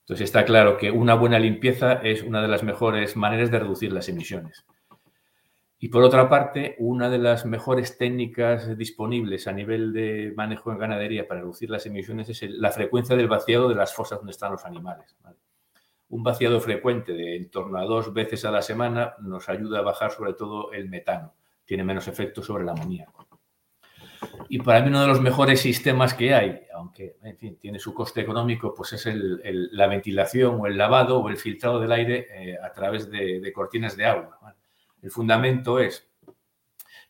[0.00, 3.92] Entonces está claro que una buena limpieza es una de las mejores maneras de reducir
[3.92, 4.64] las emisiones.
[5.80, 10.78] Y por otra parte, una de las mejores técnicas disponibles a nivel de manejo en
[10.78, 14.50] ganadería para reducir las emisiones es la frecuencia del vaciado de las fosas donde están
[14.50, 15.14] los animales.
[16.08, 19.82] Un vaciado frecuente de en torno a dos veces a la semana nos ayuda a
[19.82, 21.34] bajar sobre todo el metano,
[21.68, 23.28] tiene menos efecto sobre el amoníaco.
[24.48, 27.92] Y para mí uno de los mejores sistemas que hay, aunque en fin, tiene su
[27.92, 32.56] coste económico, pues es la ventilación o el lavado o el filtrado del aire eh,
[32.60, 34.56] a través de, cortinas de agua.
[35.02, 36.08] El fundamento es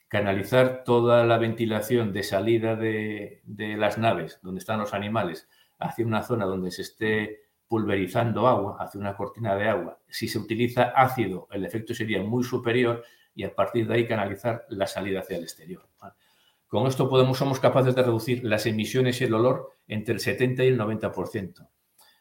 [0.09, 6.25] canalizar toda la ventilación de salida de, las naves donde están los animales hacia una
[6.25, 10.01] zona donde se esté pulverizando agua, hacia una cortina de agua.
[10.09, 13.05] Si se utiliza ácido, el efecto sería muy superior
[13.39, 15.87] y a partir de ahí canalizar la salida hacia el exterior.
[16.67, 20.65] Con esto podemos, somos capaces de reducir las emisiones y el olor entre el 70
[20.65, 21.69] y el 90%.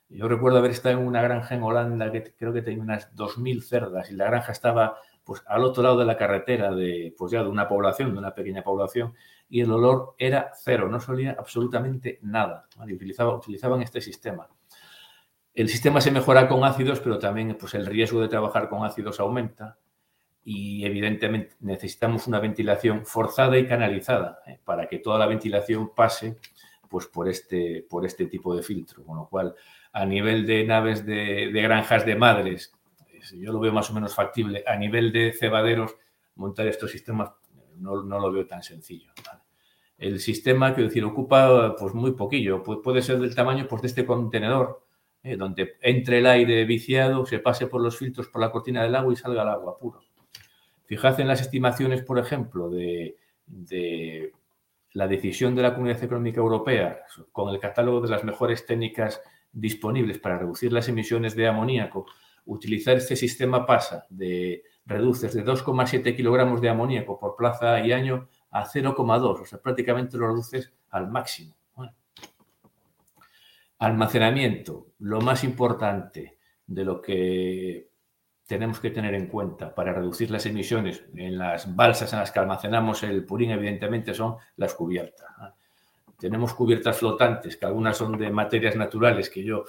[0.09, 3.63] Yo recuerdo haber estado en una granja en Holanda que creo que tenía unas 2.000
[3.63, 7.41] cerdas y la granja estaba pues al otro lado de la carretera de, pues ya
[7.41, 9.15] de una población, de una pequeña población,
[9.49, 12.67] y el olor era cero, no solía absolutamente nada.
[12.77, 14.47] utilizaban este sistema.
[15.55, 19.19] El sistema se mejora con ácidos, pero también pues, el riesgo de trabajar con ácidos
[19.19, 19.79] aumenta
[20.49, 24.57] y evidentemente necesitamos una ventilación forzada y canalizada ¿eh?
[24.63, 26.37] para que toda la ventilación pase
[26.87, 29.03] pues, por, este, por este tipo de filtro.
[29.03, 29.55] Con lo cual,
[29.91, 32.71] a nivel de naves de granjas de madres
[33.35, 34.63] yo lo veo más o menos factible.
[34.65, 35.95] A nivel de cebaderos,
[36.35, 37.31] montar estos sistemas
[37.75, 39.11] no, lo veo tan sencillo.
[39.97, 42.63] El sistema, quiero decir, ocupa pues muy poquillo.
[42.63, 44.85] puede ser del tamaño pues, de este contenedor,
[45.23, 48.95] eh, donde entre el aire viciado, se pase por los filtros, por la cortina del
[48.95, 50.01] agua y salga el agua puro.
[50.87, 53.17] Fijad en las estimaciones, por ejemplo, de,
[54.93, 59.21] la decisión de la Comunidad Económica Europea con el catálogo de las mejores técnicas
[59.51, 62.07] disponibles para reducir las emisiones de amoníaco
[62.47, 68.29] utilizar este sistema pasa de reduces de 2,7 kilogramos de amoníaco por plaza y año
[68.51, 71.55] a 0,2, o sea, prácticamente lo reduces al máximo.
[73.79, 77.86] Almacenamiento, lo más importante de lo que
[78.47, 82.39] tenemos que tener en cuenta para reducir las emisiones en las balsas en las que
[82.39, 85.27] almacenamos el purín, evidentemente, son las cubiertas.
[86.17, 89.65] Tenemos cubiertas flotantes, que algunas son de materias naturales, que yo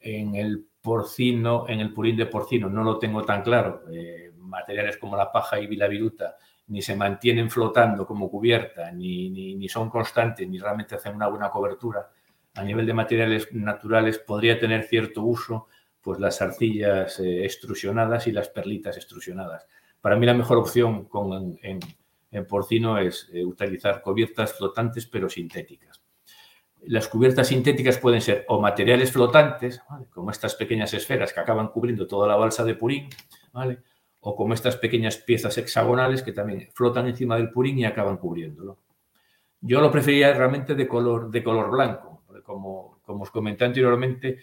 [0.00, 3.84] en el porcino, en el purín de porcino, no lo tengo tan claro.
[3.90, 6.36] Eh, materiales como la paja y la viruta
[6.68, 11.50] ni se mantienen flotando como cubierta, ni, ni, son constantes, ni realmente hacen una buena
[11.50, 12.10] cobertura.
[12.54, 15.68] A nivel de materiales naturales podría tener cierto uso
[16.08, 19.66] pues las arcillas eh, extrusionadas y las perlitas extrusionadas.
[20.00, 26.02] Para mí la mejor opción con, en, porcino es eh, utilizar cubiertas flotantes pero sintéticas.
[26.86, 32.06] Las cubiertas sintéticas pueden ser o materiales flotantes, como estas pequeñas esferas que acaban cubriendo
[32.06, 33.10] toda la balsa de purín,
[34.20, 38.78] o como estas pequeñas piezas hexagonales que también flotan encima del purín y acaban cubriéndolo.
[39.60, 44.38] Yo lo prefería realmente de color, de color blanco, como, como os comenté anteriormente,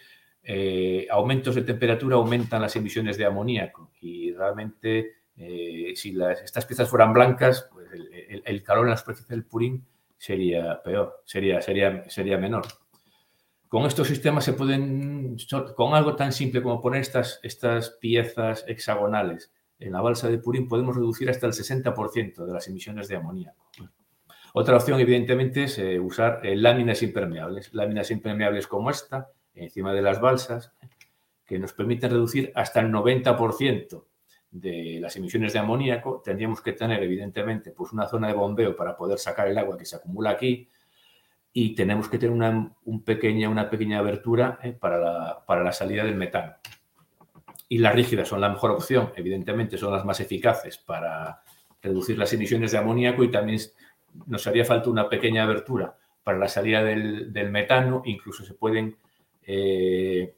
[0.48, 6.88] eh, aumentos de temperatura aumentan las emisiones de amoníaco y realmente eh, si estas piezas
[6.88, 7.88] fueran blancas, pues
[8.46, 9.84] el, calor en la superficie del purín
[10.18, 12.64] sería peor, sería, sería, sería menor.
[13.68, 15.36] Con estos sistemas se pueden,
[15.76, 20.68] con algo tan simple como poner estas, estas piezas hexagonales en la balsa de Purín,
[20.68, 23.66] podemos reducir hasta el 60% de las emisiones de amoníaco.
[24.54, 27.74] Otra opción, evidentemente, es eh, usar láminas impermeables.
[27.74, 30.74] Láminas impermeables como esta, encima de las balsas,
[31.46, 34.04] que nos permiten reducir hasta el 90%
[34.52, 36.22] de las emisiones de amoníaco.
[36.24, 39.86] Tendríamos que tener, evidentemente, pues una zona de bombeo para poder sacar el agua que
[39.86, 40.70] se acumula aquí,
[41.58, 45.72] y tenemos que tener una, un pequeña, una pequeña abertura eh, para, la, para la
[45.72, 46.56] salida del metano.
[47.70, 51.44] Y las rígidas son la mejor opción, evidentemente son las más eficaces para
[51.82, 53.60] reducir las emisiones de amoníaco y también
[54.26, 58.98] nos haría falta una pequeña abertura para la salida del, del metano, incluso se pueden
[59.46, 60.36] eh,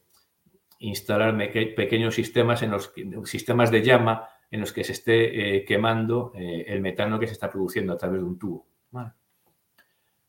[0.79, 1.35] instalar
[1.75, 2.93] pequeños sistemas, en los,
[3.25, 7.49] sistemas de llama en los que se esté eh, quemando el metano que se está
[7.49, 8.65] produciendo a través de un tubo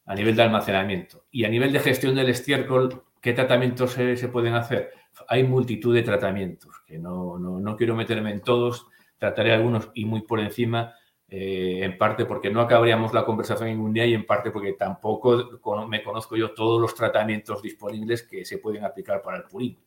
[0.09, 1.27] a nivel de almacenamiento.
[1.31, 4.91] Y a nivel de gestión del estiércol, ¿qué tratamientos se, pueden hacer?
[5.29, 8.87] Hay multitud de tratamientos, que no, no, quiero meterme en todos,
[9.19, 10.95] trataré algunos y muy por encima,
[11.31, 14.73] eh, en parte porque no acabaríamos la conversación en un día y en parte porque
[14.73, 19.79] tampoco me conozco yo todos los tratamientos disponibles que se pueden aplicar para el purín.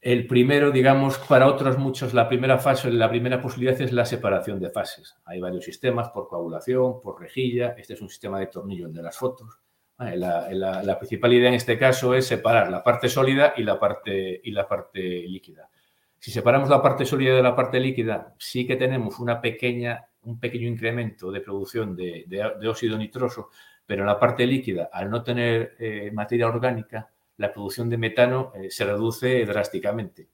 [0.00, 4.60] El primero, digamos, para otros muchos, la primera fase, la primera posibilidad es la separación
[4.60, 5.16] de fases.
[5.24, 7.74] Hay varios sistemas por coagulación, por rejilla.
[7.76, 9.58] Este es un sistema de tornillo, de las fotos.
[9.98, 14.52] La, principal idea en este caso es separar la parte sólida y la parte, y
[14.52, 15.68] la parte líquida.
[16.18, 21.30] Si separamos la parte sólida de la parte líquida, sí que tenemos un pequeño incremento
[21.30, 22.26] de producción de,
[22.68, 23.50] óxido nitroso,
[23.84, 28.52] pero en la parte líquida, al no tener eh, materia orgánica, la producción de metano
[28.54, 30.28] eh, se reduce drásticamente.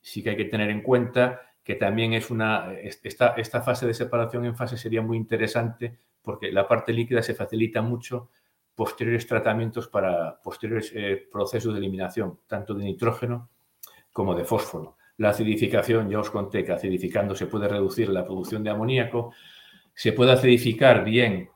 [0.00, 3.94] Sí que hay que tener en cuenta que también es una, esta, esta fase de
[3.94, 8.30] separación en fase sería muy interesante porque la parte líquida se facilita mucho
[8.74, 13.50] posteriores tratamientos para posteriores eh, procesos de eliminación, tanto de nitrógeno
[14.12, 14.96] como de fósforo.
[15.22, 19.32] La acidificación, ya os conté que acidificando se puede reducir la producción de amoníaco,
[19.94, 21.48] se puede acidificar bien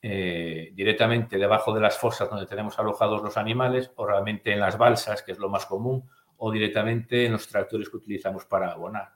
[0.00, 4.78] eh, directamente debajo de las fosas donde tenemos alojados los animales o realmente en las
[4.78, 9.08] balsas, que es lo más común, o directamente en los tractores que utilizamos para abonar.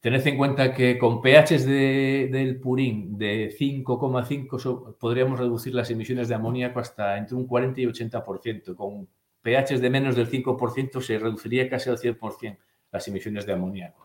[0.00, 6.34] Tened en cuenta que con pHs del purín de 5,5 podríamos reducir las emisiones de
[6.34, 8.76] amoníaco hasta entre un 40 y 80%.
[8.76, 9.08] Con
[9.48, 12.58] pHs de menos del 5% se reduciría casi al 100%
[12.90, 14.04] las emisiones de amoníaco.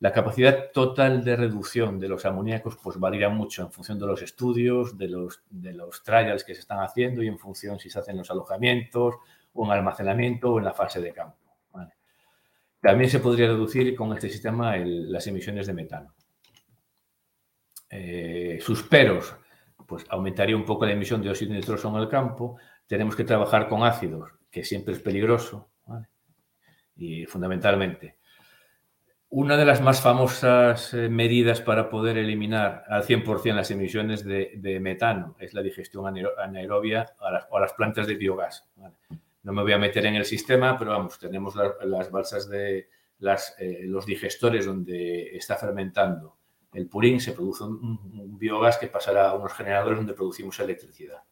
[0.00, 4.20] La capacidad total de reducción de los amoníacos pues varía mucho en función de los
[4.22, 8.00] estudios, de los, de los trials que se están haciendo y en función si se
[8.00, 9.14] hacen los alojamientos
[9.52, 11.36] o en almacenamiento o en la fase de campo.
[12.80, 16.12] También se podría reducir con este sistema las emisiones de metano.
[17.88, 19.36] Eh, sus peros,
[19.86, 22.56] pues aumentaría un poco la emisión de óxido nitroso en el campo.
[22.88, 25.70] Tenemos que trabajar con ácidos, que siempre es peligroso.
[26.94, 28.16] Y fundamentalmente,
[29.30, 34.78] una de las más famosas eh, medidas para poder eliminar al 100% las emisiones de,
[34.80, 38.68] metano es la digestión anaerobia a las, plantas de biogás.
[39.42, 42.90] No me voy a meter en el sistema, pero vamos, tenemos las balsas de
[43.58, 46.36] eh, los digestores donde está fermentando
[46.74, 51.22] el purín, se produce un biogás que pasará a unos generadores donde producimos electricidad.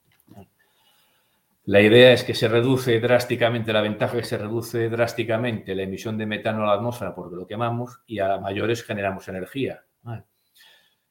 [1.71, 5.85] La idea es que se reduce drásticamente, la ventaja es que se reduce drásticamente la
[5.85, 9.85] emisión de metano a la atmósfera porque lo quemamos y a mayores generamos energía.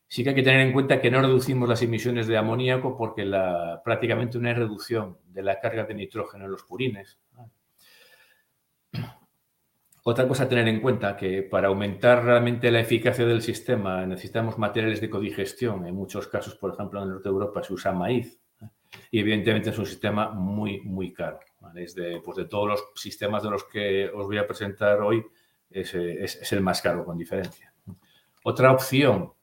[0.09, 3.23] Sí que hay que tener en cuenta que no reducimos las emisiones de amoníaco porque
[3.23, 7.17] la, prácticamente una reducción de la carga de nitrógeno en los purines.
[10.03, 14.57] Otra cosa a tener en cuenta que para aumentar realmente la eficacia del sistema necesitamos
[14.57, 15.87] materiales de codigestión.
[15.87, 18.41] En muchos casos, por ejemplo, en el norte de Europa se usa maíz
[19.11, 21.39] y evidentemente es un sistema muy, muy caro.
[21.75, 25.23] Es de, pues de todos los sistemas de los que os voy a presentar hoy,
[25.69, 27.73] es, es, el más caro con diferencia.
[28.43, 29.33] Otra opción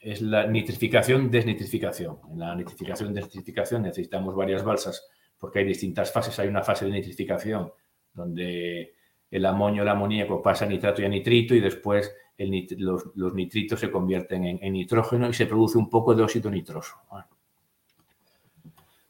[0.00, 2.18] es la nitrificación, desnitrificación.
[2.30, 5.06] En la nitrificación, desnitrificación necesitamos varias balsas
[5.38, 6.38] porque hay distintas fases.
[6.38, 7.72] Hay una fase de nitrificación
[8.12, 8.94] donde
[9.30, 13.80] el amonio, el amoníaco pasa a nitrato y a nitrito y después los, los, nitritos
[13.80, 16.96] se convierten en, en, nitrógeno y se produce un poco de óxido nitroso.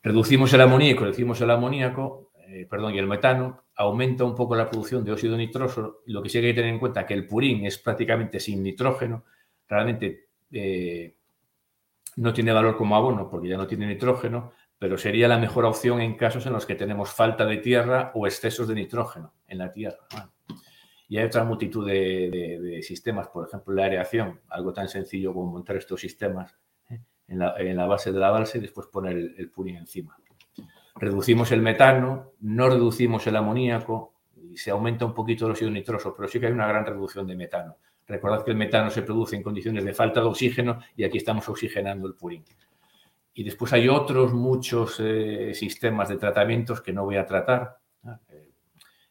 [0.06, 4.70] Reducimos el amoníaco, reducimos el amoníaco, eh, perdón, y el metano aumenta un poco la
[4.70, 6.02] producción de óxido nitroso.
[6.06, 8.62] Lo que sí hay que tener en cuenta es que el purín es prácticamente sin
[8.62, 9.24] nitrógeno.
[9.66, 11.16] Realmente eh,
[12.18, 16.00] no tiene valor como abono porque ya no tiene nitrógeno, pero sería la mejor opción
[16.00, 19.72] en casos en los que tenemos falta de tierra o excesos de nitrógeno en la
[19.72, 20.06] tierra.
[21.08, 25.74] Y hay otra multitud de, sistemas, por ejemplo, la aireación, algo tan sencillo como montar
[25.74, 26.54] estos sistemas
[27.28, 27.34] ¿eh?
[27.58, 30.16] en, la, base de la balsa y después poner el, el purín encima
[30.96, 36.14] reducimos el metano, no reducimos el amoníaco y se aumenta un poquito el óxido nitroso,
[36.16, 37.76] pero sí que hay una gran reducción de metano.
[38.06, 41.48] Recordad que el metano se produce en condiciones de falta de oxígeno y aquí estamos
[41.48, 42.44] oxigenando el purín.
[43.34, 47.76] Y después hay otros muchos eh, sistemas de tratamientos que no voy a tratar.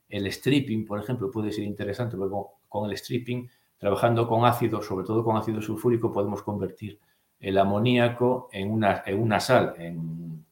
[0.10, 2.36] El stripping, por ejemplo, puede ser interesante porque
[2.68, 3.48] con el stripping,
[3.78, 7.00] trabajando con ácido, sobre todo con ácido sulfúrico, podemos convertir
[7.40, 10.46] el amoníaco en una, en una sal, en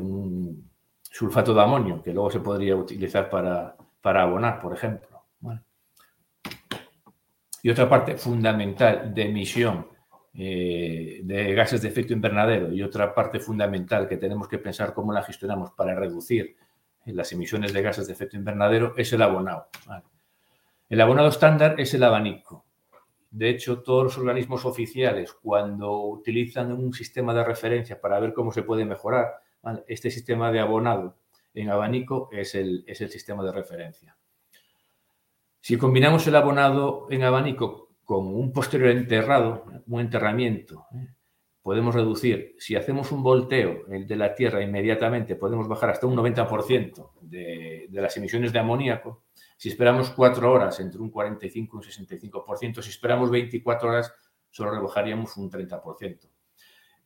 [0.00, 0.66] un
[1.16, 3.74] sulfato de amonio que luego se podría utilizar para,
[4.22, 5.22] abonar, por ejemplo.
[7.62, 9.88] Y otra parte fundamental de emisión
[10.34, 15.10] eh, de gases de efecto invernadero y otra parte fundamental que tenemos que pensar cómo
[15.10, 16.54] la gestionamos para reducir
[17.06, 19.68] las emisiones de gases de efecto invernadero es el abonado.
[20.88, 22.65] El abonado estándar es el abanico.
[23.36, 28.50] De hecho, todos los organismos oficiales, cuando utilizan un sistema de referencia para ver cómo
[28.50, 29.42] se puede mejorar,
[29.86, 31.18] este sistema de abonado
[31.52, 34.16] en abanico es el, es el sistema de referencia.
[35.60, 41.08] Si combinamos el abonado en abanico con un posterior enterrado, un enterramiento, ¿eh?
[41.60, 47.10] podemos reducir, si hacemos un volteo de la Tierra inmediatamente, podemos bajar hasta un 90%
[47.20, 49.24] de, de, las emisiones de amoníaco.
[49.56, 52.82] Si esperamos cuatro horas, entre un 45 y un 65%.
[52.82, 54.12] Si esperamos 24 horas,
[54.50, 56.28] solo rebajaríamos un 30%.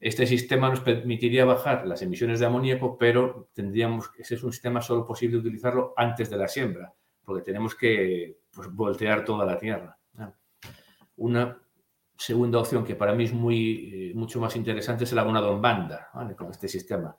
[0.01, 4.81] Este sistema nos permitiría bajar las emisiones de amoníaco, pero tendríamos ese es un sistema
[4.81, 9.99] solo posible utilizarlo antes de la siembra, porque tenemos que pues, voltear toda la tierra.
[11.17, 11.61] Una
[12.17, 15.61] segunda opción que para mí es muy, eh, mucho más interesante es el abonado en
[15.61, 17.15] banda, con este sistema.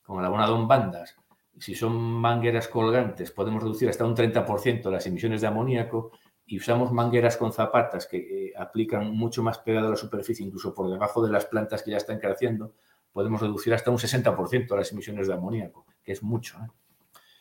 [0.00, 1.16] Con el abonado en bandas,
[1.58, 6.12] si son mangueras colgantes, podemos reducir hasta un 30% las emisiones de amoníaco
[6.46, 10.74] y usamos mangueras con zapatas que eh, aplican mucho más pegado a la superficie, incluso
[10.74, 12.74] por debajo de las plantas que ya están creciendo,
[13.12, 16.58] podemos reducir hasta un 60% las emisiones de amoníaco, que es mucho.
[16.58, 16.68] ¿eh?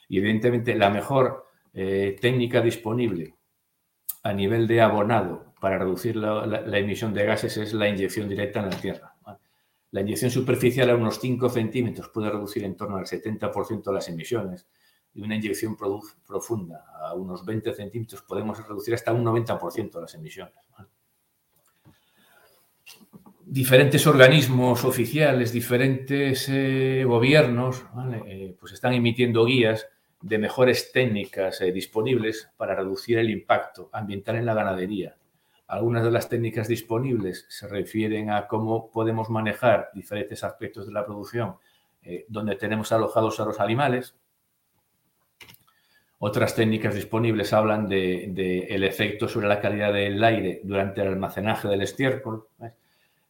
[0.07, 3.35] Y evidentemente la mejor eh, técnica disponible
[4.21, 8.69] a nivel de abonado para reducir la, emisión de gases es la inyección directa en
[8.69, 9.12] la tierra.
[9.93, 14.65] La inyección superficial a unos 5 centímetros puede reducir en torno al 70% las emisiones
[15.13, 20.55] y una inyección profunda a unos 20 centímetros podemos reducir hasta un 90% las emisiones.
[23.45, 27.85] Diferentes organismos oficiales, diferentes eh, gobiernos,
[28.25, 29.85] eh, pues están emitiendo guías
[30.19, 35.15] de mejores técnicas eh, disponibles para reducir el impacto ambiental en la ganadería.
[35.73, 41.05] Algunas de las técnicas disponibles se refieren a cómo podemos manejar diferentes aspectos de la
[41.05, 41.55] producción
[42.27, 44.13] donde tenemos alojados a los animales,
[46.25, 51.09] otras técnicas disponibles hablan del de, el efecto sobre la calidad del aire durante el
[51.09, 52.47] almacenaje del estiércol.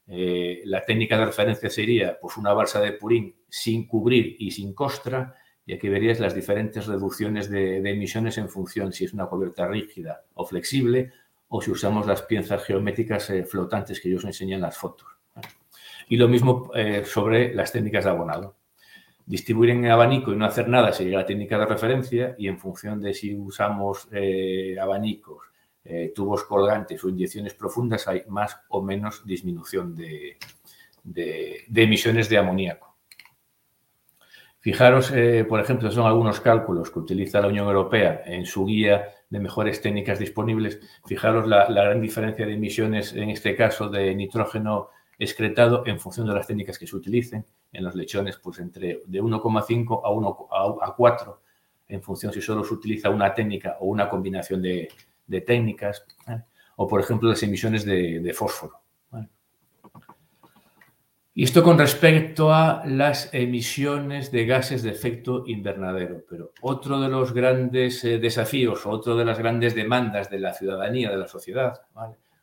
[0.07, 4.75] Eh, la técnica de referencia sería pues, una balsa de purín sin cubrir y sin
[4.75, 5.33] costra,
[5.65, 10.21] y aquí verías las diferentes reducciones de, emisiones en función si es una cubierta rígida
[10.35, 11.13] o flexible
[11.56, 15.08] o si usamos las piezas geométricas eh, flotantes que yo os enseñé en las fotos.
[16.10, 18.56] Y lo mismo eh, sobre las técnicas de abonado
[19.26, 22.99] distribuir en abanico y no hacer nada sería la técnica de referencia y en función
[22.99, 25.43] de si usamos eh, abanicos,
[26.16, 30.38] tubos colgantes o inyecciones profundas hay más o menos disminución de,
[31.74, 32.95] emisiones de amoníaco.
[34.60, 35.14] Fijaros,
[35.47, 39.81] por ejemplo, son algunos cálculos que utiliza la Unión Europea en su guía de mejores
[39.81, 40.79] técnicas disponibles.
[41.05, 46.36] Fijaros la gran diferencia de emisiones, en este caso, de nitrógeno excretado en función de
[46.36, 47.43] las técnicas que se utilicen.
[47.71, 50.47] En los lechones, pues entre de 1,5 a 1
[50.84, 51.41] a 4,
[51.88, 54.88] en función si solo se utiliza una técnica o una combinación de,
[55.47, 56.05] técnicas.
[56.75, 58.82] O, por ejemplo, las emisiones de, fósforo.
[61.36, 66.23] Y esto con respecto a las emisiones de gases de efecto invernadero.
[66.29, 71.09] Pero otro de los grandes eh, desafíos, otro de las grandes demandas de la ciudadanía,
[71.09, 71.81] de la sociedad,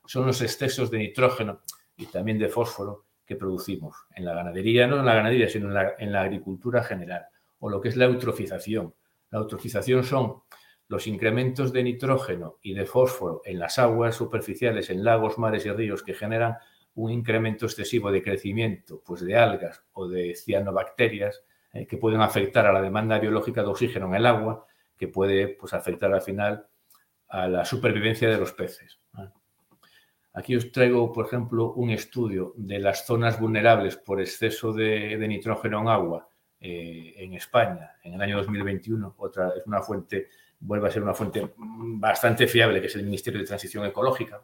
[0.04, 1.60] son los excesos de nitrógeno
[1.96, 6.12] y también de fósforo que producimos en la ganadería, no en la ganadería, sino en
[6.12, 7.26] la, agricultura general,
[7.60, 8.92] o lo que es la eutrofización.
[9.30, 10.42] La eutrofización son
[10.88, 15.70] los incrementos de nitrógeno y de fósforo en las aguas superficiales, en lagos, mares y
[15.70, 16.56] ríos que generan
[16.94, 22.66] un incremento excesivo de crecimiento pues de algas o de cianobacterias eh, que pueden afectar
[22.66, 24.66] a la demanda biológica de oxígeno en el agua,
[24.96, 26.66] que puede pues, afectar al final
[27.28, 28.98] a la supervivencia de los peces.
[30.32, 35.80] Aquí os traigo, por ejemplo, un estudio de las zonas vulnerables por exceso de, nitrógeno
[35.80, 36.28] en agua
[36.60, 39.14] eh, en España en el año 2021.
[39.18, 40.28] Otra es una fuente,
[40.60, 44.40] vuelve a ser una fuente bastante fiable, que es el Ministerio de Transición Ecológica.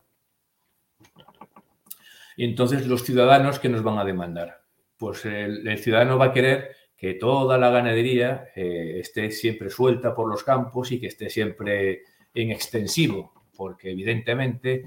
[2.36, 4.62] Y entonces los ciudadanos, ¿qué nos van a demandar?
[4.96, 10.28] Pues el, ciudadano va a querer que toda la ganadería eh, esté siempre suelta por
[10.28, 12.02] los campos y que esté siempre
[12.34, 14.84] en extensivo, porque evidentemente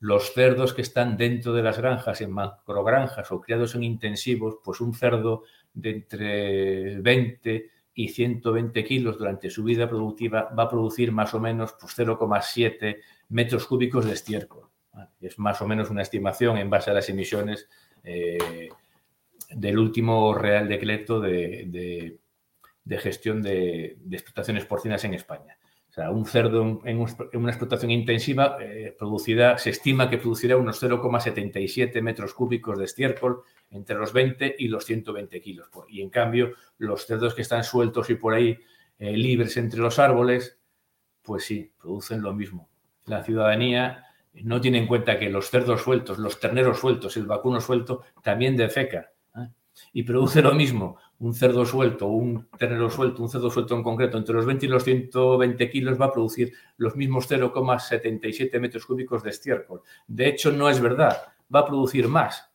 [0.00, 4.80] los cerdos que están dentro de las granjas, en macrogranjas o criados en intensivos, pues
[4.80, 11.12] un cerdo de entre 20 y 120 kilos durante su vida productiva va a producir
[11.12, 12.98] más o menos pues 0,7
[13.30, 14.68] metros cúbicos de estiércol.
[15.20, 17.68] Es más o menos una estimación en base a las emisiones
[18.04, 18.68] eh,
[19.50, 22.18] del último Real Decreto de,
[22.98, 25.58] gestión de, explotaciones porcinas en España.
[25.88, 28.94] O sea, un cerdo en, una explotación intensiva eh,
[29.56, 34.84] se estima que producirá unos 0,77 metros cúbicos de estiércol entre los 20 y los
[34.84, 35.68] 120 kilos.
[35.88, 38.58] Y en cambio, los cerdos que están sueltos y por ahí
[38.98, 40.58] eh, libres entre los árboles,
[41.22, 42.68] pues sí, producen lo mismo.
[43.06, 44.05] La ciudadanía
[44.44, 48.56] no tiene en cuenta que los cerdos sueltos, los terneros sueltos, el vacuno suelto, también
[48.56, 49.48] defeca ¿eh?
[49.92, 50.98] y produce lo mismo.
[51.18, 54.68] Un cerdo suelto, un ternero suelto, un cerdo suelto en concreto, entre los 20 y
[54.68, 59.80] los 120 kilos va a producir los mismos 0,77 metros cúbicos de estiércol.
[60.06, 61.16] De hecho, no es verdad,
[61.54, 62.50] va a producir más,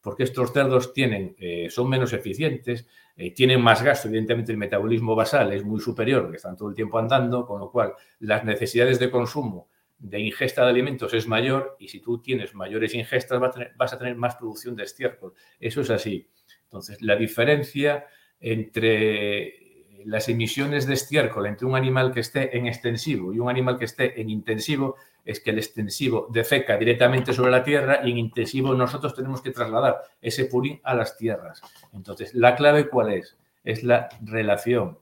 [0.00, 5.14] porque estos cerdos tienen, eh, son menos eficientes, eh, tienen más gasto, evidentemente el metabolismo
[5.14, 8.98] basal es muy superior, que están todo el tiempo andando, con lo cual las necesidades
[8.98, 9.68] de consumo
[9.98, 13.40] de ingesta de alimentos es mayor y si tú tienes mayores ingestas
[13.76, 15.34] vas a tener, más producción de estiércol.
[15.58, 16.28] Eso es así.
[16.64, 18.06] Entonces, la diferencia
[18.40, 19.66] entre
[20.04, 23.86] las emisiones de estiércol entre un animal que esté en extensivo y un animal que
[23.86, 28.74] esté en intensivo es que el extensivo defeca directamente sobre la tierra y en intensivo
[28.74, 31.60] nosotros tenemos que trasladar ese purín a las tierras.
[31.92, 33.36] Entonces, la clave cuál es?
[33.64, 34.98] Es la relación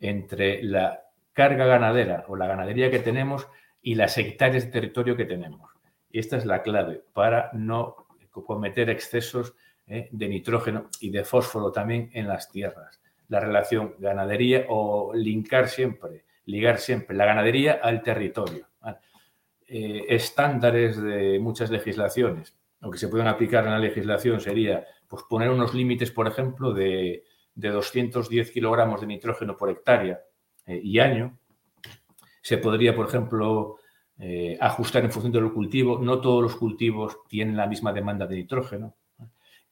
[0.00, 1.02] entre la
[1.34, 3.48] carga ganadera o la ganadería que tenemos
[3.82, 5.70] y las hectáreas de territorio que tenemos.
[6.10, 9.54] Y esta es la clave para no cometer excesos
[9.86, 13.00] eh, de nitrógeno y de fósforo también en las tierras.
[13.28, 18.66] La relación ganadería o linkar siempre, ligar siempre la ganadería al territorio.
[19.70, 25.24] Eh, estándares de muchas legislaciones, lo que se pueden aplicar en la legislación sería pues,
[25.28, 27.24] poner unos límites, por ejemplo, de,
[27.54, 30.20] 210 kilogramos de nitrógeno por hectárea
[30.64, 31.36] eh, y año,
[32.48, 33.76] se podría, por ejemplo,
[34.18, 35.98] eh, ajustar en función del cultivo.
[35.98, 38.94] No todos los cultivos tienen la misma demanda de nitrógeno.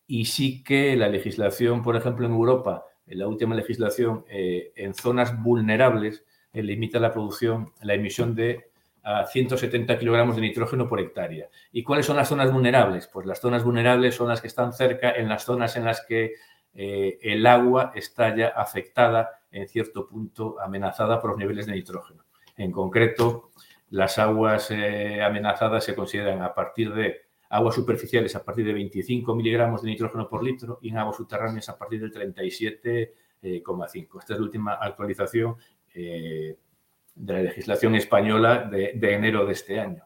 [0.07, 4.93] Y sí que la legislación, por ejemplo, en Europa, en la última legislación, eh, en
[4.93, 6.22] zonas vulnerables,
[6.53, 8.68] eh, limita la producción, la emisión de
[9.03, 11.49] a 170 kilogramos de nitrógeno por hectárea.
[11.72, 13.09] ¿Y cuáles son las zonas vulnerables?
[13.11, 16.35] Pues las zonas vulnerables son las que están cerca, en las zonas en las que
[16.74, 22.26] el agua está ya afectada, en cierto punto amenazada por los niveles de nitrógeno.
[22.57, 23.51] En concreto,
[23.91, 29.35] las aguas eh, amenazadas se consideran a partir de aguas superficiales a partir de 25
[29.35, 33.13] miligramos de nitrógeno por litro y en aguas subterráneas a partir del 37,5.
[33.43, 33.63] Eh,
[34.19, 35.57] Esta es la última actualización
[35.95, 36.59] eh,
[37.15, 40.03] de la legislación española de, enero de este año.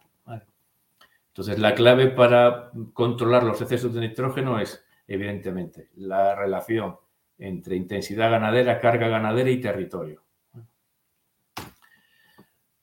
[1.29, 6.97] Entonces, la clave para controlar los excesos de nitrógeno es, evidentemente, la relación
[7.39, 10.23] entre intensidad ganadera, carga ganadera y territorio.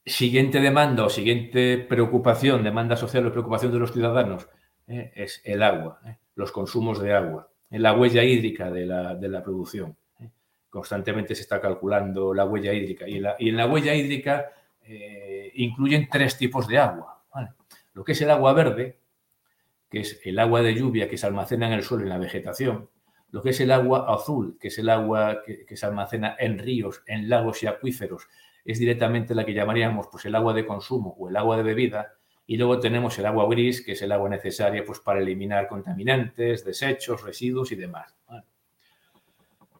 [0.07, 4.47] Siguiente demanda o siguiente preocupación, demanda social o preocupación de los ciudadanos
[4.87, 9.43] eh, es el agua, eh, los consumos de agua, eh, la huella hídrica de la,
[9.43, 9.97] producción.
[10.69, 14.53] Constantemente se está calculando la huella hídrica y, en la huella hídrica
[15.55, 17.25] incluyen tres tipos de agua.
[17.93, 18.99] Lo que es el agua verde,
[19.89, 22.17] que es el agua de lluvia que se almacena en el suelo y en la
[22.17, 22.89] vegetación,
[23.31, 27.03] lo que es el agua azul, que es el agua que se almacena en ríos,
[27.07, 28.29] en lagos y acuíferos
[28.67, 32.15] es directamente la que llamaríamos pues, el agua de consumo o el agua de bebida.
[32.45, 36.65] Y luego tenemos el agua gris, que es el agua necesaria pues, para eliminar contaminantes,
[36.65, 38.13] desechos, residuos y demás.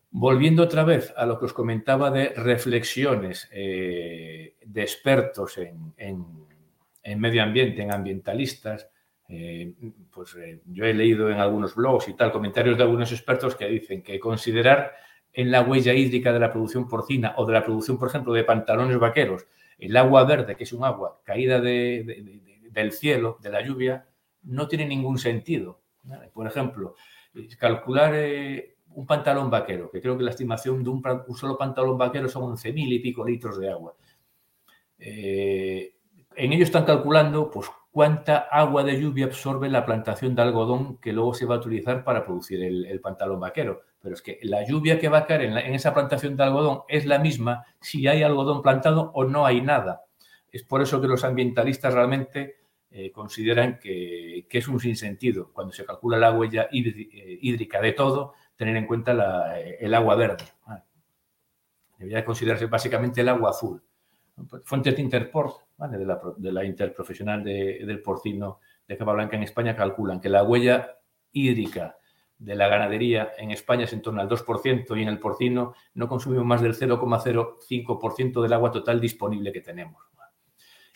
[0.10, 7.44] Volviendo otra vez a lo que os comentaba de reflexiones eh, de expertos en, medio
[7.44, 8.90] ambiente, en ambientalistas,
[9.28, 9.74] eh,
[10.10, 13.68] pues eh, yo he leído en algunos blogs y tal comentarios de algunos expertos que
[13.68, 14.94] dicen que considerar
[15.38, 18.44] en la huella hídrica de la producción porcina o de la producción, por ejemplo, de
[18.44, 19.46] pantalones vaqueros,
[19.78, 24.08] el agua verde, que es un agua caída del cielo, de la lluvia,
[24.42, 25.80] no tiene ningún sentido.
[26.34, 26.96] Por ejemplo,
[27.60, 31.04] calcular eh, un pantalón vaquero, que creo que la estimación de un,
[31.36, 33.94] solo pantalón vaquero son 11.000 y pico litros de agua.
[34.98, 35.94] Eh,
[36.36, 41.14] en ello están calculando pues, cuánta agua de lluvia absorbe la plantación de algodón que
[41.14, 43.82] luego se va a utilizar para producir el, pantalón vaquero.
[44.08, 47.06] Pero es que la lluvia que va a caer en, esa plantación de algodón es
[47.06, 50.06] la misma si hay algodón plantado o no hay nada.
[50.50, 52.56] Es por eso que los ambientalistas realmente
[52.90, 58.34] eh, consideran que, es un sinsentido cuando se calcula la huella eh, hídrica de todo,
[58.56, 59.12] tener en cuenta
[59.60, 60.46] el agua verde.
[61.98, 63.84] Debería considerarse básicamente el agua azul.
[64.64, 65.64] Fuentes de Interport,
[66.38, 70.98] de, la, interprofesional del porcino de capa blanca en España, calculan que la huella
[71.34, 71.98] hídrica
[72.40, 76.08] de la ganadería en España es en torno al 2% y en el porcino no
[76.08, 80.04] consumimos más del 0,05% del agua total disponible que tenemos.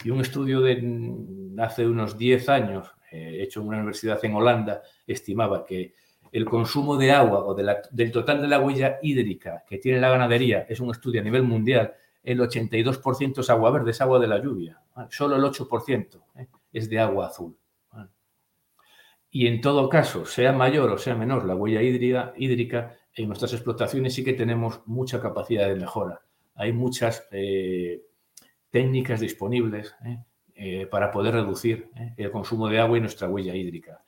[0.04, 4.82] Y un estudio de hace unos 10 años, eh, hecho en una universidad en Holanda,
[5.06, 5.94] estimaba que
[6.32, 10.66] el consumo de agua o del total de la huella hídrica que tiene la ganadería,
[10.70, 14.40] es un estudio a nivel mundial, el 82% es agua verde, es agua de la
[14.40, 14.80] lluvia.
[15.10, 16.48] Solo el 8% ¿eh?
[16.72, 17.56] es de agua azul.
[19.32, 24.14] Y en todo caso, sea mayor o sea menor la huella hídrica, en nuestras explotaciones
[24.14, 26.22] sí que tenemos mucha capacidad de mejora.
[26.56, 28.04] Hay muchas eh,
[28.70, 29.96] técnicas disponibles
[30.54, 30.86] ¿eh?
[30.92, 34.04] para poder reducir el consumo de agua y nuestra huella hídrica.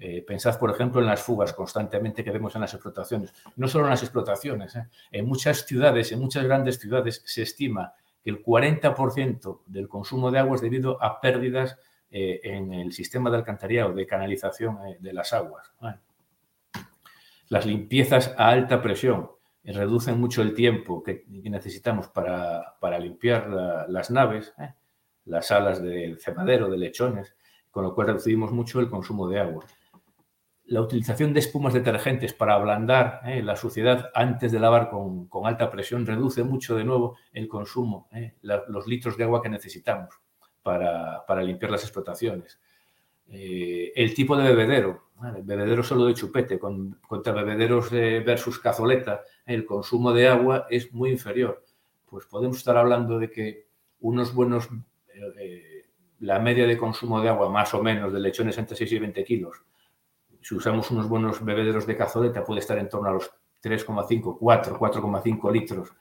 [0.00, 3.32] Eh, pensad, por ejemplo, en las fugas constantemente que vemos en las explotaciones.
[3.56, 4.86] No solo en las explotaciones, ¿eh?
[5.10, 10.38] en muchas ciudades, en muchas grandes ciudades, se estima que el 40% del consumo de
[10.38, 11.78] agua es debido a pérdidas
[12.10, 15.72] eh, en el sistema de alcantarillado, de canalización de las aguas.
[17.48, 19.30] Las limpiezas a alta presión
[19.62, 23.48] reducen mucho el tiempo que, necesitamos para, limpiar
[23.88, 24.54] las naves,
[25.24, 27.36] las salas del cemadero, de lechones,
[27.70, 29.64] con lo cual reducimos mucho el consumo de agua.
[30.64, 35.70] La utilización de espumas detergentes para ablandar eh, la suciedad antes de lavar con, alta
[35.70, 40.14] presión reduce mucho de nuevo el consumo, eh, los litros de agua que necesitamos
[41.26, 42.60] para, limpiar las explotaciones.
[43.28, 45.10] Eh, el tipo de bebedero,
[45.42, 51.64] bebedero solo de chupete contra bebederos versus cazoleta, el consumo de agua es muy inferior.
[52.06, 53.66] Pues podemos estar hablando de que
[54.00, 54.68] unos buenos,
[56.20, 59.24] la media de consumo de agua más o menos de lechones entre 6 y 20
[59.24, 59.62] kilos,
[60.40, 63.30] si usamos unos buenos bebederos de cazoleta, puede estar en torno a los
[63.62, 65.92] 3,5, 4, 4,5 litros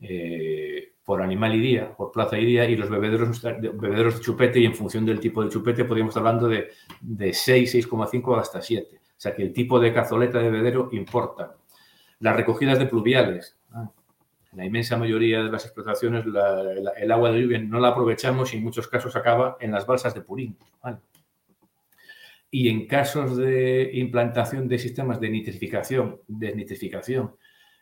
[0.00, 0.79] eh,
[1.10, 4.64] por animal y día, por plaza y día, y los bebederos, bebederos de chupete, y
[4.64, 6.68] en función del tipo de chupete, podríamos estar hablando de,
[7.00, 8.96] de 6, 6,5 hasta 7.
[8.96, 11.56] O sea que el tipo de cazoleta de bebedero importa.
[12.20, 13.58] Las recogidas de pluviales.
[14.52, 18.58] En la inmensa mayoría de las explotaciones, el agua de lluvia no la aprovechamos y
[18.58, 20.56] en muchos casos acaba en las balsas de purín.
[22.52, 27.34] Y en casos de implantación de sistemas de nitrificación, desnitrificación,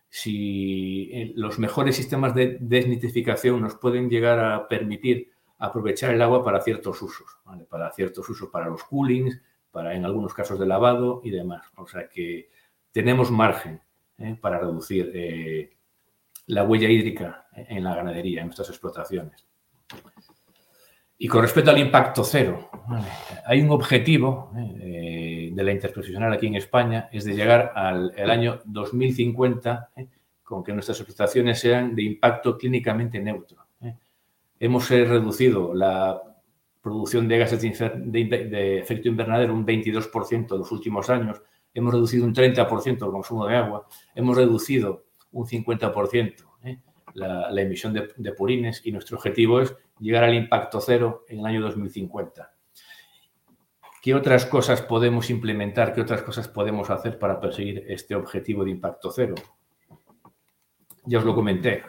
[0.08, 6.44] si eh, los mejores sistemas de desnitrificación nos pueden llegar a permitir aprovechar el agua
[6.44, 7.26] para ciertos usos,
[7.68, 9.40] para ciertos usos, para los coolings,
[9.70, 11.66] para en algunos casos de lavado y demás.
[11.76, 12.48] O sea que
[12.92, 13.80] tenemos margen
[14.18, 14.36] ¿eh?
[14.40, 15.76] para reducir eh,
[16.46, 19.47] la huella hídrica en la ganadería, en nuestras explotaciones.
[21.20, 22.70] Y con respecto al impacto cero,
[23.44, 28.60] hay un objetivo eh, de la interprofesional aquí en España, es de llegar al año
[28.64, 30.06] 2050 eh,
[30.44, 33.66] con que nuestras explotaciones sean de impacto clínicamente neutro.
[33.80, 33.96] Eh.
[34.60, 36.22] Hemos reducido la
[36.80, 41.42] producción de gases de, efecto invernadero un 22% en los últimos años,
[41.74, 46.48] hemos reducido un 30% el consumo de agua, hemos reducido un 50%
[47.14, 51.60] la, emisión de, purines y nuestro objetivo es llegar al impacto cero en el año
[51.62, 52.52] 2050.
[54.02, 55.92] ¿Qué otras cosas podemos implementar?
[55.92, 59.34] ¿Qué otras cosas podemos hacer para perseguir este objetivo de impacto cero?
[61.04, 61.82] Ya os lo comenté,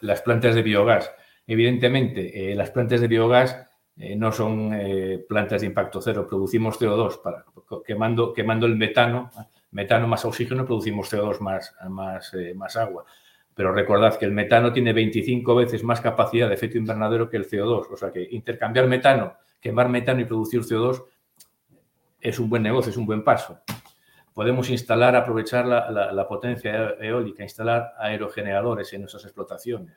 [0.00, 1.10] las plantas de biogás.
[1.46, 6.78] Evidentemente, eh, las plantas de biogás eh, no son eh, plantas de impacto cero, producimos
[6.78, 7.44] CO2 para,
[7.84, 9.30] quemando, quemando el metano,
[9.70, 13.04] metano más oxígeno, producimos CO2 más, más, más agua.
[13.58, 17.50] Pero recordad que el metano tiene 25 veces más capacidad de efecto invernadero que el
[17.50, 17.88] CO2.
[17.90, 21.02] O sea que intercambiar metano, quemar metano y producir CO2
[22.20, 23.58] es un buen negocio, es un buen paso.
[24.32, 29.96] Podemos instalar, aprovechar la, potencia eólica, instalar aerogeneradores en nuestras explotaciones.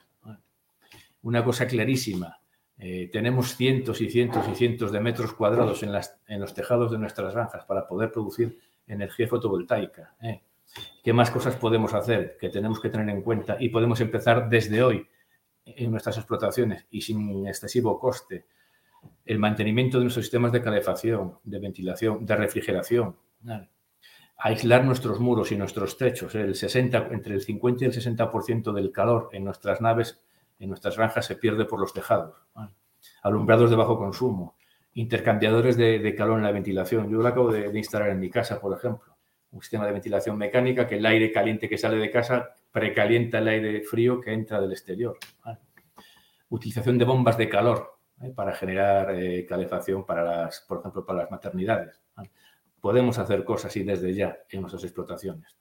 [1.21, 2.39] Una cosa clarísima,
[2.79, 5.91] eh, tenemos cientos y cientos y cientos de metros cuadrados en,
[6.29, 8.57] en, los tejados de nuestras granjas para poder producir
[8.87, 10.15] energía fotovoltaica.
[10.19, 10.41] ¿eh?
[11.03, 14.83] ¿Qué más cosas podemos hacer que tenemos que tener en cuenta y podemos empezar desde
[14.83, 15.07] hoy
[15.65, 18.45] en nuestras explotaciones y sin excesivo coste?
[19.25, 23.15] El mantenimiento de nuestros sistemas de calefacción, de ventilación, de refrigeración.
[24.37, 26.33] aislar nuestros muros y nuestros techos.
[26.35, 30.21] El 60, entre el 50 y el 60% del calor en nuestras naves,
[30.59, 32.35] en nuestras granjas, se pierde por los tejados.
[33.23, 34.55] Alumbrados de bajo consumo,
[34.93, 37.09] intercambiadores de, calor en la ventilación.
[37.09, 39.10] Yo lo acabo de, instalar en mi casa, por ejemplo.
[39.51, 43.47] Un sistema de ventilación mecánica que el aire caliente que sale de casa precalienta el
[43.47, 45.17] aire frío que entra del exterior.
[46.49, 48.31] Utilización de bombas de calor ¿eh?
[48.35, 52.01] para generar eh, calefacción para las, por ejemplo, para las maternidades
[52.81, 55.55] podemos hacer cosas y desde ya en nuestras explotaciones.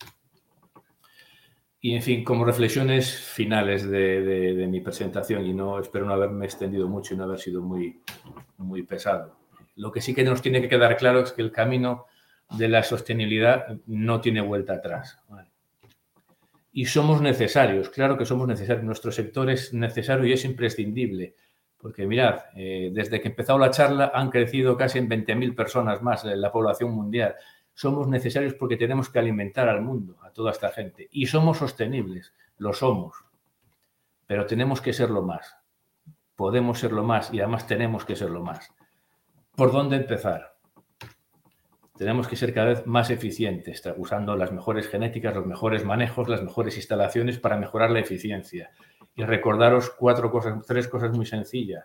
[1.82, 6.88] Y en fin, como reflexiones finales de, mi presentación, y no espero no haberme extendido
[6.88, 8.02] mucho y no haber sido muy,
[8.58, 9.36] muy pesado.
[9.76, 12.06] Lo que sí que nos tiene que quedar claro es que el camino
[12.50, 15.18] de la sostenibilidad no tiene vuelta atrás.
[16.72, 18.84] Y somos necesarios, claro que somos necesarios.
[18.84, 21.34] Nuestro sector es necesario y es imprescindible.
[21.76, 26.24] Porque mirad, eh, desde que empezó la charla han crecido casi en 20.000 personas más
[26.24, 27.34] en la población mundial.
[27.74, 31.08] Somos necesarios porque tenemos que alimentar al mundo, a toda esta gente.
[31.10, 33.24] Y somos sostenibles, lo somos.
[34.26, 35.56] Pero tenemos que serlo más.
[36.36, 38.72] Podemos serlo más y además tenemos que serlo más.
[39.56, 40.56] ¿Por dónde empezar?
[42.00, 46.42] Tenemos que ser cada vez más eficientes, usando las mejores genéticas, los mejores manejos, las
[46.42, 48.70] mejores instalaciones para mejorar la eficiencia
[49.14, 51.84] y recordaros cuatro cosas, tres cosas muy sencillas.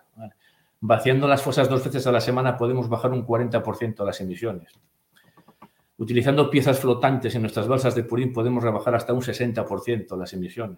[0.80, 4.72] Vaciando las fosas dos veces a la semana podemos bajar un 40% las emisiones.
[5.98, 10.78] Utilizando piezas flotantes en nuestras balsas de purín podemos rebajar hasta un 60% las emisiones.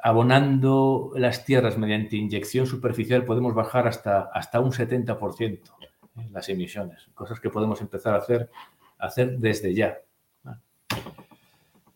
[0.00, 5.87] Abonando las tierras mediante inyección superficial podemos bajar hasta, hasta un 70%
[6.30, 7.08] las emisiones.
[7.14, 8.50] Cosas que podemos empezar a hacer,
[8.98, 9.98] hacer desde ya.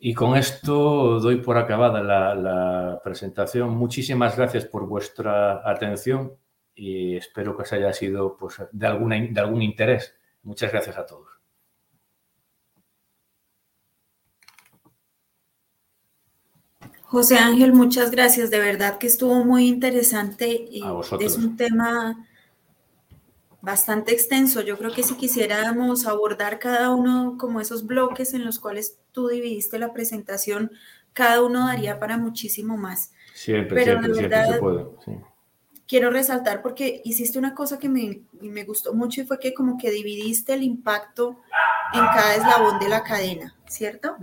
[0.04, 3.70] Y con esto doy por acabada la, presentación.
[3.70, 6.32] Muchísimas gracias por vuestra atención
[6.74, 10.14] y espero que os haya sido pues, de, alguna, de algún interés.
[10.42, 11.28] Muchas gracias a todos.
[17.12, 18.50] José Ángel, muchas gracias.
[18.50, 20.48] De verdad que estuvo muy interesante.
[20.48, 20.82] Y
[21.20, 22.26] es un tema
[23.62, 24.60] bastante extenso.
[24.60, 29.28] Yo creo que si quisiéramos abordar cada uno como esos bloques en los cuales tú
[29.28, 30.72] dividiste la presentación,
[31.12, 33.12] cada uno daría para muchísimo más.
[33.34, 34.86] Siempre, siempre, siempre se puede.
[35.86, 39.78] Quiero resaltar porque hiciste una cosa que me, me gustó mucho y fue que como
[39.78, 41.40] que dividiste el impacto
[41.92, 44.16] en cada eslabón de la cadena, ¿cierto?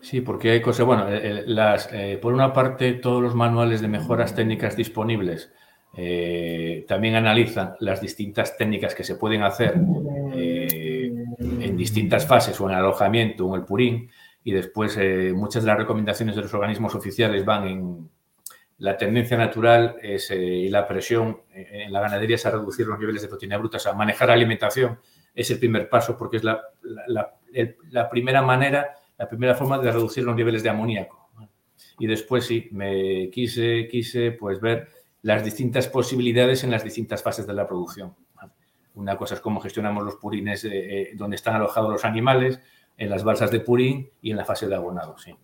[0.00, 3.80] Sí, porque hay cosas, bueno, eh, eh, las, eh, por una parte todos los manuales
[3.80, 5.50] de mejoras técnicas disponibles
[5.98, 9.74] eh, también analizan las distintas técnicas que se pueden hacer
[10.34, 14.10] eh, en distintas fases o en alojamiento o en el purín
[14.44, 18.10] y después eh, muchas de las recomendaciones de los organismos oficiales van en
[18.78, 23.22] la tendencia natural es, y la presión en la ganadería es a reducir los niveles
[23.22, 24.98] de proteína bruta, o sea, manejar la alimentación
[25.34, 26.60] es el primer paso porque es la,
[27.90, 31.30] la primera manera, la primera forma de reducir los niveles de amoníaco.
[31.98, 34.88] Y después sí, me quise, quise pues ver
[35.26, 38.14] las distintas posibilidades en las distintas fases de la producción.
[38.94, 42.60] Una cosa es cómo gestionamos los purines eh, eh, donde están alojados los animales,
[42.96, 45.18] en las balsas de purín y en la fase de abonado.
[45.18, 45.34] Sí.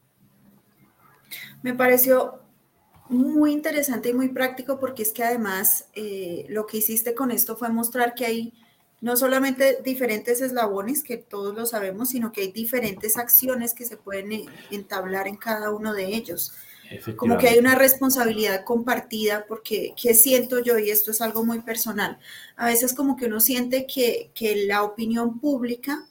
[1.63, 2.43] Me pareció
[3.09, 7.57] muy interesante y muy práctico porque es que además eh, lo que hiciste con esto
[7.57, 8.55] fue mostrar que hay
[9.01, 13.97] no solamente diferentes eslabones, que todos lo sabemos, sino que hay diferentes acciones que se
[13.97, 16.55] pueden entablar en cada uno de ellos.
[17.17, 20.79] Como que hay una responsabilidad compartida, porque ¿qué siento yo?
[20.79, 22.19] Y esto es algo muy personal.
[22.57, 26.07] A veces como que uno siente que, que la opinión pública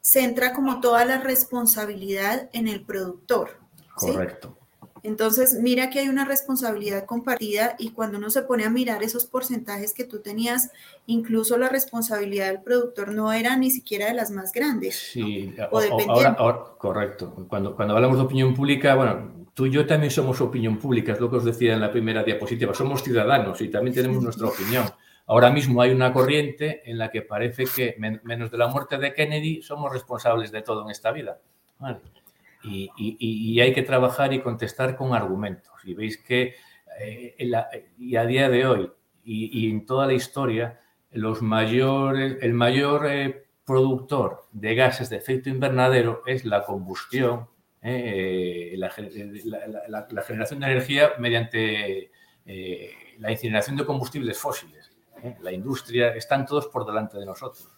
[0.00, 3.58] centra como toda la responsabilidad en el productor.
[3.94, 4.56] Correcto.
[5.02, 9.24] Entonces, mira que hay una responsabilidad compartida y cuando uno se pone a mirar esos
[9.24, 10.70] porcentajes que tú tenías,
[11.06, 14.96] incluso la responsabilidad del productor no era ni siquiera de las más grandes.
[14.96, 16.36] Sí, o, ahora,
[16.78, 17.32] correcto.
[17.48, 21.20] Cuando, cuando hablamos de opinión pública, bueno, tú y yo también somos opinión pública, es
[21.20, 24.86] lo que os decía en la primera diapositiva, somos ciudadanos y también tenemos nuestra opinión.
[25.26, 29.12] Ahora mismo hay una corriente en la que parece que, menos de la muerte de
[29.12, 31.42] Kennedy, somos responsables de todo en esta vida.
[32.64, 35.74] Y, hay que trabajar y contestar con argumentos.
[35.84, 36.54] Y veis que
[36.98, 37.36] eh,
[37.98, 38.90] y a día de hoy
[39.22, 40.80] y, en toda la historia,
[41.10, 47.50] los mayores, el mayor eh, productor de gases de efecto invernadero es la combustión
[47.82, 52.10] eh, la, generación de energía mediante
[52.44, 54.92] eh, la incineración de combustibles fósiles.
[55.22, 55.36] ¿eh?
[55.40, 57.68] La industria, están todos por delante de nosotros.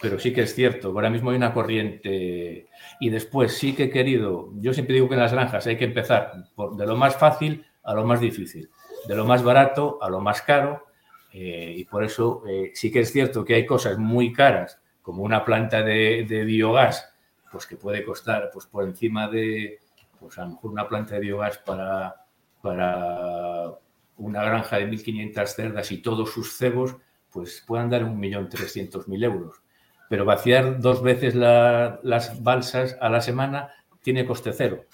[0.00, 2.68] Pero sí que es cierto, ahora mismo hay una corriente
[3.00, 5.86] y después sí que he querido, yo siempre digo que en las granjas hay que
[5.86, 6.44] empezar
[6.76, 8.70] de lo más fácil a lo más difícil,
[9.08, 10.86] de lo más barato a lo más caro
[11.32, 12.44] y por eso
[12.74, 17.07] sí que es cierto que hay cosas muy caras como una planta de, biogás,
[17.50, 19.78] pues que puede costar pues por encima de,
[20.18, 22.26] pues a lo mejor una planta de biogás para,
[22.60, 23.72] para
[24.16, 26.96] una granja de 1.500 cerdas y todos sus cebos,
[27.30, 29.62] pues puedan dar 1.300.000 euros.
[30.08, 33.70] Pero vaciar dos veces las balsas a la semana
[34.02, 34.84] tiene coste cero.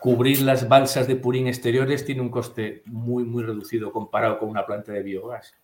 [0.00, 4.66] Cubrir las balsas de purín exteriores tiene un coste muy, muy reducido comparado con una
[4.66, 5.54] planta de biogás.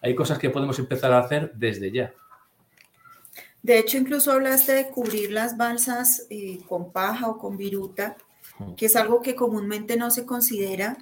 [0.00, 2.12] hay cosas que podemos empezar a hacer desde ya.
[3.62, 8.16] De hecho, incluso hablaste de cubrir las balsas eh, con paja o con viruta,
[8.76, 10.96] que es algo que comúnmente no se considera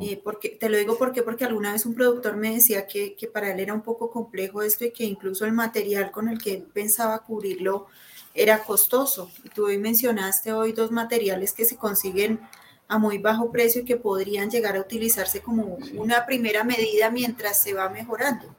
[0.00, 3.26] eh, porque, te lo digo porque, porque alguna vez un productor me decía que, que,
[3.26, 6.54] para él era un poco complejo esto y que incluso el material con el que
[6.54, 7.86] él pensaba cubrirlo
[8.34, 9.30] era costoso.
[9.44, 12.40] Y tú hoy mencionaste hoy dos materiales que se consiguen
[12.86, 17.62] a muy bajo precio y que podrían llegar a utilizarse como una primera medida mientras
[17.62, 18.54] se va mejorando.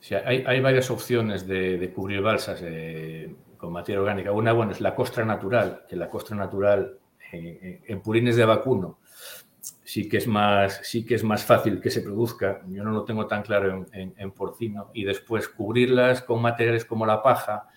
[0.00, 4.32] Sí, hay, hay varias opciones de, cubrir balsas eh, con materia orgánica.
[4.32, 6.98] Una, bueno, es la costra natural, que la costra natural
[7.32, 8.98] eh, en purines de vacuno
[9.88, 12.60] sí que es más, sí que es más fácil que se produzca.
[12.68, 14.90] Yo no lo tengo tan claro en, porcino.
[14.92, 17.68] Y después cubrirlas con materiales como la paja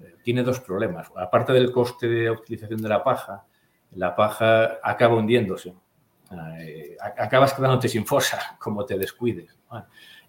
[0.00, 1.10] eh, tiene dos problemas.
[1.16, 3.44] Aparte del coste de utilización de la paja,
[3.92, 5.74] la paja acaba hundiéndose.
[7.18, 9.56] Acabas quedándote sin fosa como te descuides.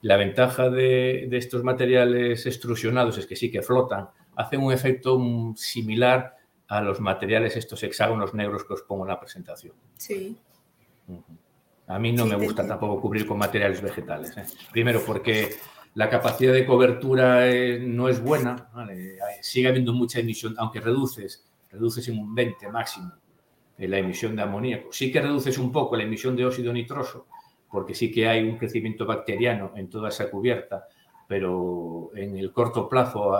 [0.01, 5.19] La ventaja de, de, estos materiales extrusionados es que sí que flotan, hacen un efecto
[5.55, 9.73] similar a los materiales, estos hexágonos negros que os pongo en la presentación.
[9.97, 10.37] Sí.
[11.87, 14.37] A mí no me gusta tampoco cubrir con materiales vegetales.
[14.37, 14.45] ¿eh?
[14.71, 15.49] Primero, porque
[15.95, 18.69] la capacidad de cobertura eh, no es buena.
[19.41, 23.11] Sigue habiendo mucha emisión, aunque reduces, reduces en un 20 máximo
[23.87, 24.91] la emisión de amoníaco.
[24.91, 27.27] Sí que reduces un poco la emisión de óxido nitroso,
[27.69, 30.87] porque sí que hay un crecimiento bacteriano en toda esa cubierta,
[31.27, 33.31] pero en el corto plazo,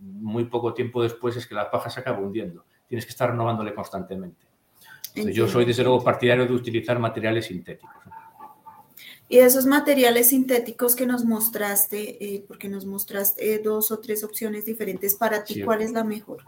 [0.00, 2.64] muy poco tiempo después, es que la paja se acaba hundiendo.
[2.86, 4.46] Tienes que estar renovándole constantemente.
[5.14, 7.90] Yo soy, desde luego, partidario de utilizar materiales sintéticos.
[9.28, 14.64] Y esos materiales sintéticos que nos mostraste, eh, porque nos mostraste dos o tres opciones
[14.64, 16.44] diferentes, para ti, ¿cuál es la mejor?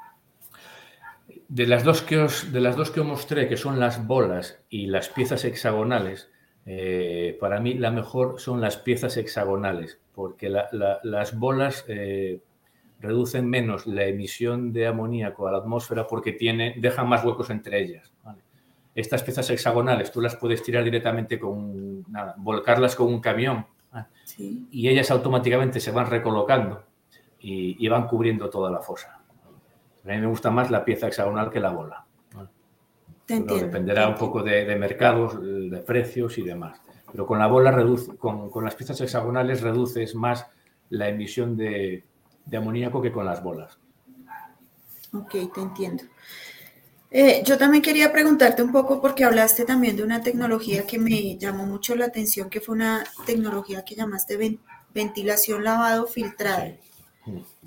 [1.55, 4.59] De las, dos que os, de las dos que os mostré, que son las bolas
[4.69, 6.31] y las piezas hexagonales,
[6.67, 12.41] eh, para mí la mejor son las piezas hexagonales, porque las bolas eh,
[12.99, 17.81] reducen menos la emisión de amoníaco a la atmósfera porque tiene, dejan más huecos entre
[17.81, 18.13] ellas.
[18.25, 18.41] ¿vale?
[18.95, 23.67] estas piezas hexagonales tú las puedes tirar directamente con, nada, volcarlas con un camión
[24.71, 26.85] y ellas automáticamente se van recolocando
[27.39, 29.14] y, van cubriendo toda la fosa.
[30.05, 32.05] A mí me gusta más la pieza hexagonal que la bola.
[33.27, 36.81] dependerá un poco de, mercados, de precios y demás.
[37.11, 40.47] Pero con la bola, reduce, con, las piezas hexagonales reduces más
[40.91, 42.05] la emisión de,
[42.45, 43.79] de amoníaco que con las bolas.
[45.13, 46.05] Ok, te entiendo.
[47.17, 51.39] Eh, yo también quería preguntarte un poco porque hablaste también de una tecnología que me
[51.39, 54.59] llamó mucho la atención, que fue una tecnología que llamaste
[54.93, 56.75] ventilación lavado filtrado.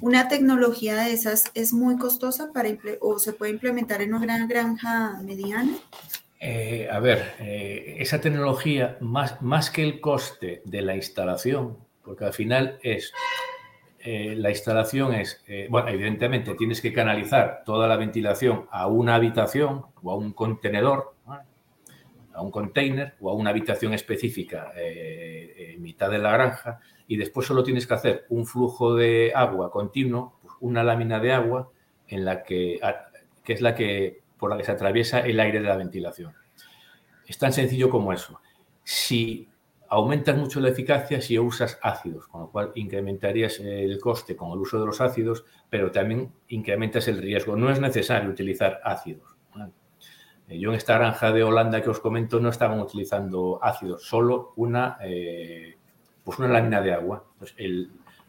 [0.01, 2.69] ¿Una tecnología de esas es muy costosa para
[3.01, 5.75] o se puede implementar en una gran granja mediana?
[6.39, 12.25] Eh, a ver, eh, esa tecnología, más, más que el coste de la instalación, porque
[12.25, 13.11] al final es
[14.09, 19.15] eh, la instalación es, eh, bueno, evidentemente tienes que canalizar toda la ventilación a una
[19.15, 21.13] habitación o a un contenedor,
[22.33, 27.17] a un container o a una habitación específica eh, en mitad de la granja y
[27.17, 31.69] después solo tienes que hacer un flujo de agua continuo, pues, una lámina de agua
[32.07, 32.79] en la que,
[33.43, 36.33] que es la que por la que se atraviesa el aire de la ventilación.
[37.25, 38.39] Es tan sencillo como eso.
[38.83, 39.49] Si
[39.89, 44.59] aumentas mucho la eficacia si usas ácidos, con lo cual incrementarías el coste con el
[44.59, 47.55] uso de los ácidos, pero también incrementas el riesgo.
[47.55, 49.35] No es necesario utilizar ácidos.
[50.47, 54.53] Eh, yo en esta granja de Holanda que os comento no estaban utilizando ácidos, solo
[54.55, 55.77] una, eh,
[56.27, 57.23] pues una lámina de agua.
[57.39, 57.55] Pues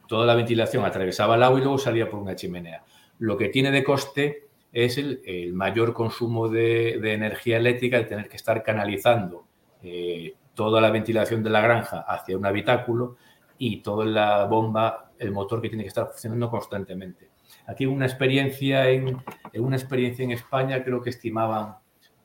[0.06, 2.84] toda la ventilación atravesaba el agua y luego salía por una chimenea.
[3.18, 8.36] Lo que tiene de coste es el, mayor consumo de, energía eléctrica, de tener que
[8.36, 9.48] estar canalizando
[9.82, 13.16] eh, toda la ventilación de la granja hacia un habitáculo
[13.58, 17.30] y toda la bomba, el motor que tiene que estar funcionando constantemente.
[17.66, 19.20] Aquí una experiencia en,
[19.54, 21.74] una experiencia en España creo que estimaban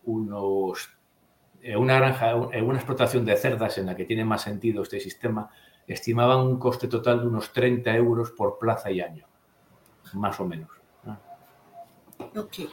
[0.04, 0.92] unos
[1.78, 5.50] una granja, una explotación de cerdas en la que tiene más sentido este sistema,
[5.88, 9.26] estimaban un coste total de unos 30 euros por plaza y año,
[10.14, 10.70] más o menos.
[12.36, 12.70] Ok,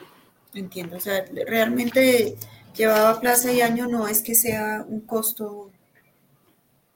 [0.54, 0.96] entiendo.
[0.96, 2.36] O sea, realmente
[2.74, 5.70] llevaba plaza y año no es que sea un costo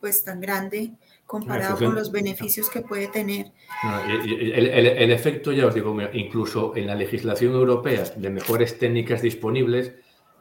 [0.00, 0.92] pues tan grande
[1.26, 3.52] comparado con los beneficios que puede tener.
[4.06, 9.94] el, efecto, ya os digo, incluso en la legislación europea de mejores técnicas disponibles,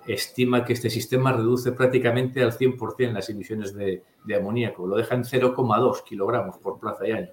[0.08, 4.04] estima que este sistema reduce prácticamente al 100% las emisiones de,
[4.36, 7.30] amoníaco, lo deja en 0,2 kilogramos por plaza y año.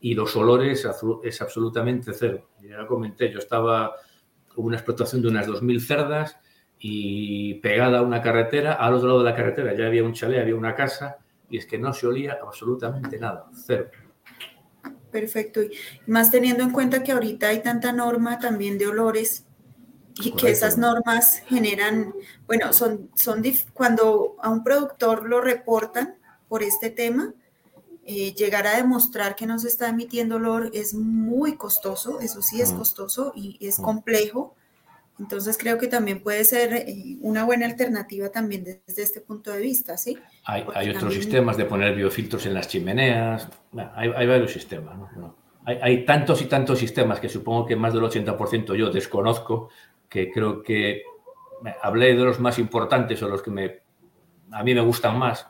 [0.00, 0.86] Y los olores
[1.22, 2.48] es absolutamente cero.
[2.62, 3.94] Ya comenté, yo estaba,
[4.56, 6.36] hubo una explotación de unas 2.000 cerdas
[6.78, 10.40] y pegada a una carretera, al otro lado de la carretera ya había un chalet,
[10.40, 13.88] había una casa, y es que no se olía absolutamente nada, cero.
[15.10, 15.62] Perfecto.
[15.62, 15.70] Y
[16.08, 19.46] más teniendo en cuenta que ahorita hay tanta norma también de olores
[20.22, 22.14] y que esas normas generan,
[22.46, 23.42] bueno, son, son
[23.72, 26.16] cuando a un productor lo reportan
[26.48, 27.34] por este tema,
[28.06, 32.60] eh, llegar a demostrar que no se está emitiendo olor es muy costoso, eso sí
[32.60, 32.76] es mm.
[32.76, 33.82] costoso y es mm.
[33.82, 34.54] complejo.
[35.18, 39.60] Entonces creo que también puede ser eh, una buena alternativa también desde este punto de
[39.60, 40.18] vista, ¿sí?
[40.44, 43.48] Hay, hay otros sistemas de poner biofiltros en las chimeneas,
[43.94, 45.36] hay, hay, varios sistemas, ¿no?
[45.64, 49.70] Hay, hay, tantos y tantos sistemas que supongo que más del 80% yo desconozco,
[50.14, 51.02] que creo que
[51.82, 53.80] hablé de los más importantes o los que me,
[54.52, 55.48] a mí me gustan más.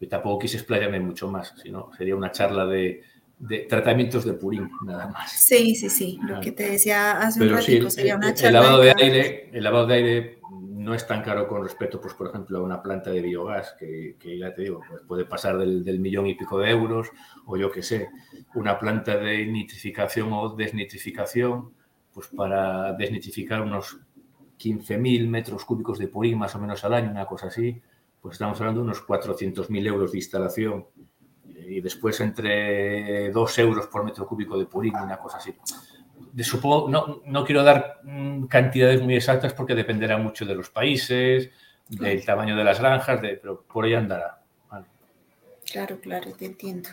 [0.00, 3.02] Y tampoco quise explayarme mucho más, sino sería una charla de,
[3.38, 5.30] de tratamientos de purín, nada más.
[5.30, 6.18] Sí, sí, sí.
[6.26, 8.58] Lo que te decía hace un ratito sería una charla.
[8.58, 12.14] El lavado de, aire, el lavado de aire no es tan caro con respecto, pues,
[12.14, 16.00] por ejemplo, a una planta de biogás, que, ya te digo, pues, puede pasar del,
[16.00, 17.10] millón y pico de euros,
[17.46, 18.08] o yo qué sé,
[18.54, 21.77] una planta de nitrificación o desnitrificación,
[22.18, 23.96] pues para desnitrificar unos
[24.58, 27.80] 15.000 metros cúbicos de purín más o menos al año, una cosa así,
[28.20, 30.84] pues estamos hablando de unos 400.000 euros de instalación
[31.44, 35.54] y después entre 2 euros por metro cúbico de purín, una cosa así.
[36.32, 40.70] De, supongo, no, no quiero dar mm, cantidades muy exactas porque dependerá mucho de los
[40.70, 41.52] países,
[41.88, 44.37] del tamaño de las granjas, de, pero por ahí andará.
[45.70, 46.88] Claro, claro, te entiendo.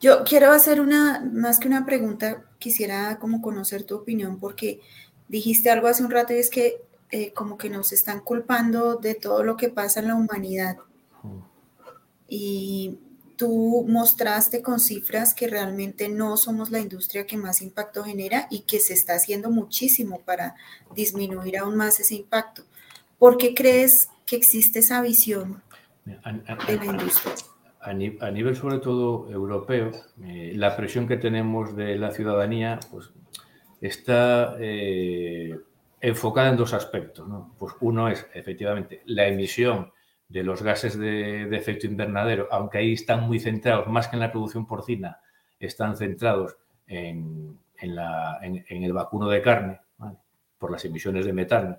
[0.00, 4.80] Yo quiero hacer una, más que una pregunta, quisiera como conocer tu opinión porque
[5.28, 9.14] dijiste algo hace un rato y es que eh, como que nos están culpando de
[9.14, 10.76] todo lo que pasa en la humanidad.
[12.28, 12.98] Y
[13.36, 18.60] tú mostraste con cifras que realmente no somos la industria que más impacto genera y
[18.60, 20.56] que se está haciendo muchísimo para
[20.94, 22.64] disminuir aún más ese impacto.
[23.18, 25.62] ¿Por qué crees que existe esa visión
[26.04, 27.34] de la industria?
[27.84, 29.90] A, nivel sobre todo europeo,
[30.22, 33.10] eh, la presión que tenemos de la ciudadanía pues,
[33.80, 35.54] está eh,
[36.00, 37.28] enfocada en dos aspectos.
[37.58, 39.92] Pues uno es efectivamente la emisión
[40.28, 44.32] de los gases de, efecto invernadero, aunque ahí están muy centrados, más que en la
[44.32, 45.20] producción porcina,
[45.60, 46.56] están centrados
[46.86, 49.80] en, el vacuno de carne,
[50.58, 51.78] por las emisiones de metano.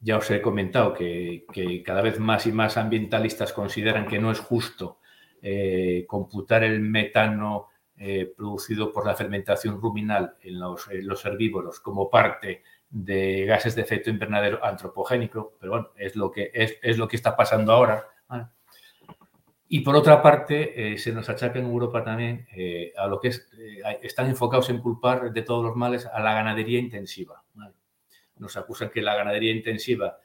[0.00, 1.44] Ya os he comentado que,
[1.84, 4.98] cada vez más y más ambientalistas consideran que no es justo
[5.44, 7.66] eh, computar el metano
[7.96, 10.86] eh, producido por la fermentación ruminal en los,
[11.24, 16.96] herbívoros como parte de gases de efecto invernadero antropogénico, pero bueno, es lo que, es,
[16.96, 18.06] lo que está pasando ahora.
[19.66, 22.46] Y por otra parte, eh, se nos achaca en Europa también
[22.96, 23.50] a lo que es,
[24.00, 27.42] están enfocados en culpar de todos los males a la ganadería intensiva.
[28.36, 30.18] Nos acusan que la ganadería intensiva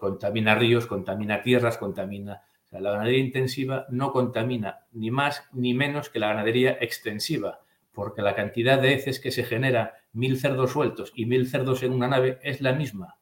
[0.00, 2.42] contamina ríos, contamina tierras, contamina...
[2.80, 7.60] la ganadería intensiva no contamina ni más ni menos que la ganadería extensiva,
[7.92, 11.92] porque la cantidad de heces que se genera mil cerdos sueltos y mil cerdos en
[11.92, 13.18] una nave es la misma.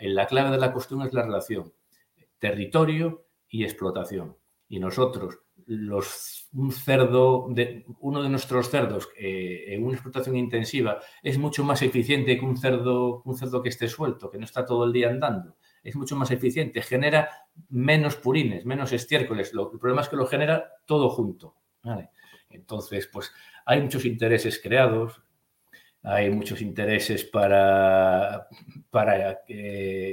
[0.00, 1.72] la clave de la cuestión es la relación
[2.38, 4.36] territorio y explotación.
[4.68, 11.38] Y nosotros, un cerdo, de, uno de nuestros cerdos eh, en una explotación intensiva es
[11.38, 14.84] mucho más eficiente que un cerdo, un cerdo que esté suelto, que no está todo
[14.84, 15.56] el día andando.
[15.82, 17.28] Es mucho más eficiente, genera
[17.68, 19.52] menos purines, menos estiércoles.
[19.54, 21.54] Lo, el problema es que lo genera todo junto.
[22.50, 23.32] Entonces, pues
[23.64, 25.22] hay muchos intereses creados,
[26.02, 28.48] hay muchos intereses para,
[28.90, 29.42] para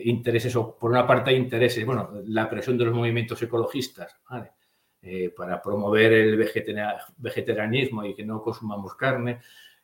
[0.04, 4.16] intereses, o por una parte hay intereses, bueno, la presión de los movimientos ecologistas,
[5.02, 6.38] eh, para promover el
[7.18, 9.40] vegetarianismo y que no consumamos carne.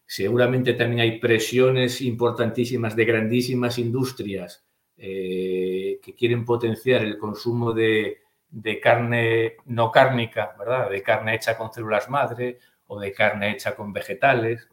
[0.06, 4.66] Seguramente también hay presiones importantísimas de grandísimas industrias
[4.98, 10.90] eh, que quieren potenciar el consumo de, de carne no cárnica, ¿verdad?
[10.90, 14.68] De carne hecha con células madre o de carne hecha con vegetales.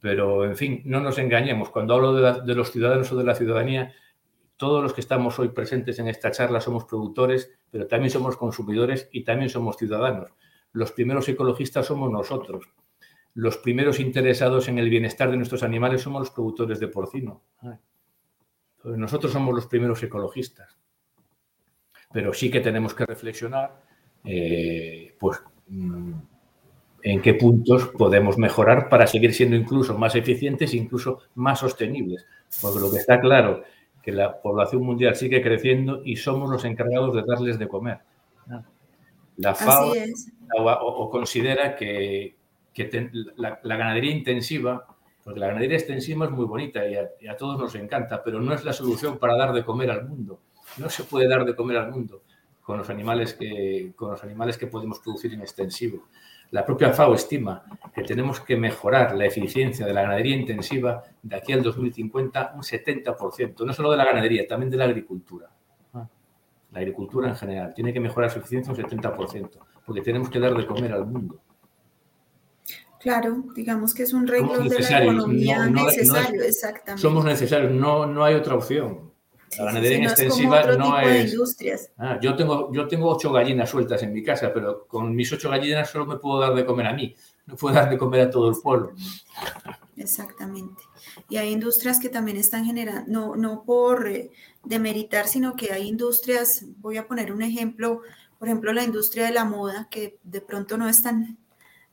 [0.00, 1.70] Pero, en fin, no nos engañemos.
[1.70, 3.92] Cuando hablo de, los ciudadanos o de la ciudadanía,
[4.56, 9.08] todos los que estamos hoy presentes en esta charla somos productores, pero también somos consumidores
[9.10, 10.30] y también somos ciudadanos.
[10.72, 12.68] Los primeros ecologistas somos nosotros.
[13.34, 17.42] Los primeros interesados en el bienestar de nuestros animales somos los productores de porcino.
[18.86, 20.76] Nosotros somos los primeros ecologistas.
[22.12, 23.82] Pero sí que tenemos que reflexionar
[24.24, 26.12] eh, pues mm,
[27.02, 32.26] en qué puntos podemos mejorar para seguir siendo incluso más eficientes incluso más sostenibles.
[32.60, 33.62] Porque lo que está claro
[34.02, 37.98] que la población mundial sigue creciendo y somos los encargados de darles de comer.
[39.36, 39.92] La FAO
[40.58, 42.36] o, considera que,
[43.36, 44.86] la, ganadería intensiva,
[45.26, 46.94] porque la ganadería extensiva es muy bonita y
[47.26, 50.38] a, todos nos encanta, pero no es la solución para dar de comer al mundo.
[50.76, 52.22] No se puede dar de comer al mundo
[52.62, 56.04] con los animales que, con los animales que podemos producir en extensivo.
[56.52, 61.34] La propia FAO estima que tenemos que mejorar la eficiencia de la ganadería intensiva de
[61.34, 65.50] aquí al 2050 un 70%, no solo de la ganadería, también de la agricultura.
[65.92, 69.50] La agricultura en general tiene que mejorar su eficiencia un 70%,
[69.84, 71.40] porque tenemos que dar de comer al mundo.
[73.00, 77.02] Claro, digamos que es un reglo de la economía necesario, exactamente.
[77.02, 79.12] Somos necesarios, no, no hay otra opción.
[79.58, 81.32] La ganadería extensiva no es.
[81.32, 81.90] industrias.
[81.96, 85.50] Ah, yo, tengo, yo tengo ocho gallinas sueltas en mi casa, pero con mis ocho
[85.50, 87.14] gallinas solo me puedo dar de comer a mí,
[87.46, 88.92] no puedo dar de comer a todo el pueblo.
[89.96, 90.82] Exactamente.
[91.28, 94.30] Y hay industrias que también están generando, no, no por eh,
[94.64, 98.02] demeritar, sino que hay industrias, voy a poner un ejemplo,
[98.38, 101.38] por ejemplo, la industria de la moda, que de pronto no es tan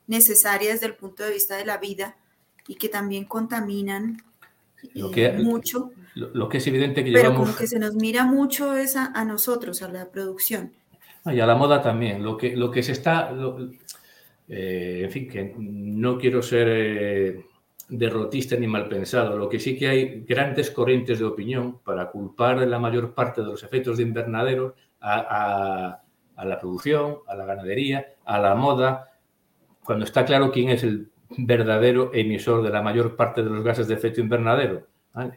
[0.07, 2.15] necesaria desde el punto de vista de la vida
[2.67, 4.21] y que también contaminan
[4.95, 5.91] eh, mucho.
[6.15, 9.81] Lo, que es evidente que Pero como que se nos mira mucho es a, nosotros,
[9.81, 10.73] a la producción.
[11.25, 12.23] Y a la moda también.
[12.23, 13.33] Lo que, lo que se está...
[14.49, 17.45] Eh, en fin, que no quiero ser eh,
[17.87, 19.37] derrotista ni mal pensado.
[19.37, 23.47] Lo que sí que hay grandes corrientes de opinión para culpar la mayor parte de
[23.47, 26.01] los efectos de invernadero a,
[26.35, 29.12] a la producción, a la ganadería, a la moda,
[29.85, 33.87] cuando está claro quién es el verdadero emisor de la mayor parte de los gases
[33.87, 34.87] de efecto invernadero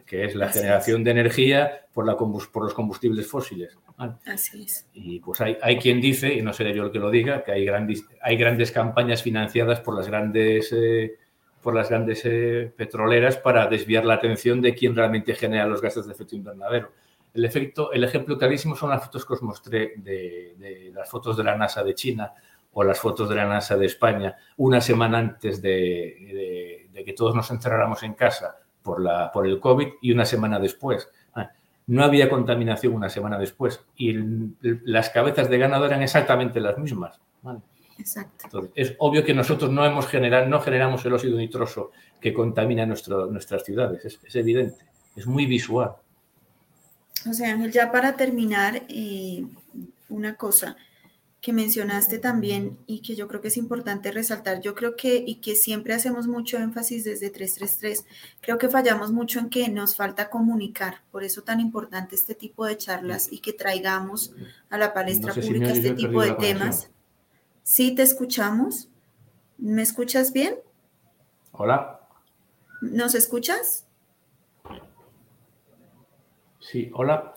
[0.05, 3.77] que es la generación de energía por, la por los combustibles fósiles.
[4.25, 4.87] Así es.
[4.93, 7.51] Y pues hay, hay, quien dice, y no seré yo el que lo diga, que
[7.51, 11.17] hay grandes, hay grandes campañas financiadas por las grandes, eh,
[11.61, 16.07] por las grandes eh, petroleras para desviar la atención de quién realmente genera los gases
[16.07, 16.91] de efecto invernadero.
[17.35, 21.37] El, efecto, el ejemplo clarísimo son las fotos que os mostré de, de las fotos
[21.37, 22.33] de la NASA de China
[22.79, 27.33] o las fotos de la NASA de España una semana antes de, de que todos
[27.33, 31.09] nos encerráramos en casa por, la, por el COVID y una semana después.
[31.33, 31.51] Ah,
[31.87, 34.13] no había contaminación una semana después y
[34.61, 37.19] las cabezas de ganado eran exactamente las mismas.
[37.97, 38.69] Exacto.
[38.75, 41.91] es obvio que nosotros no, hemos generado, no generamos el óxido nitroso
[42.21, 44.85] que contamina nuestro, nuestras ciudades, es, evidente,
[45.15, 45.93] es muy visual.
[47.27, 49.47] O sea, Ángel, ya para terminar, eh,
[50.09, 50.77] una cosa,
[51.47, 55.35] que mencionaste también y que yo creo que es importante resaltar, yo creo que y
[55.35, 58.05] que siempre hacemos mucho énfasis desde 333,
[58.41, 62.65] creo que fallamos mucho en que nos falta comunicar, por eso tan importante este tipo
[62.65, 64.33] de charlas y que traigamos
[64.69, 66.91] a la palestra pública este tipo de temas.
[67.63, 68.89] Sí, te escuchamos.
[69.57, 70.55] ¿Me escuchas bien?
[71.53, 72.01] Hola.
[72.81, 73.85] ¿Nos escuchas?
[76.59, 77.36] Sí, hola.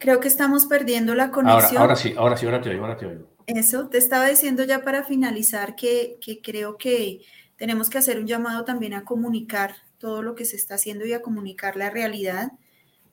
[0.00, 1.82] Creo que estamos perdiendo la conexión.
[1.82, 3.28] Ahora, sí, ahora sí, ahora te oigo, ahora te oigo.
[3.46, 7.20] Eso, te estaba diciendo ya para finalizar que, creo que
[7.56, 11.12] tenemos que hacer un llamado también a comunicar todo lo que se está haciendo y
[11.12, 12.52] a comunicar la realidad.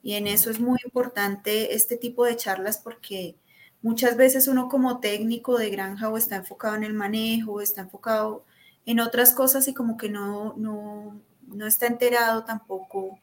[0.02, 3.36] Y en eso es muy importante este tipo de charlas porque
[3.82, 7.82] muchas veces uno como técnico de granja o está enfocado en el manejo, o está
[7.82, 8.46] enfocado
[8.86, 13.20] en otras cosas y como que no, no, no está enterado tampoco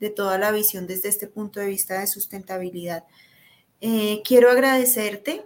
[0.00, 3.04] de toda la visión desde este punto de vista de sustentabilidad.
[3.80, 5.44] Eh, quiero agradecerte.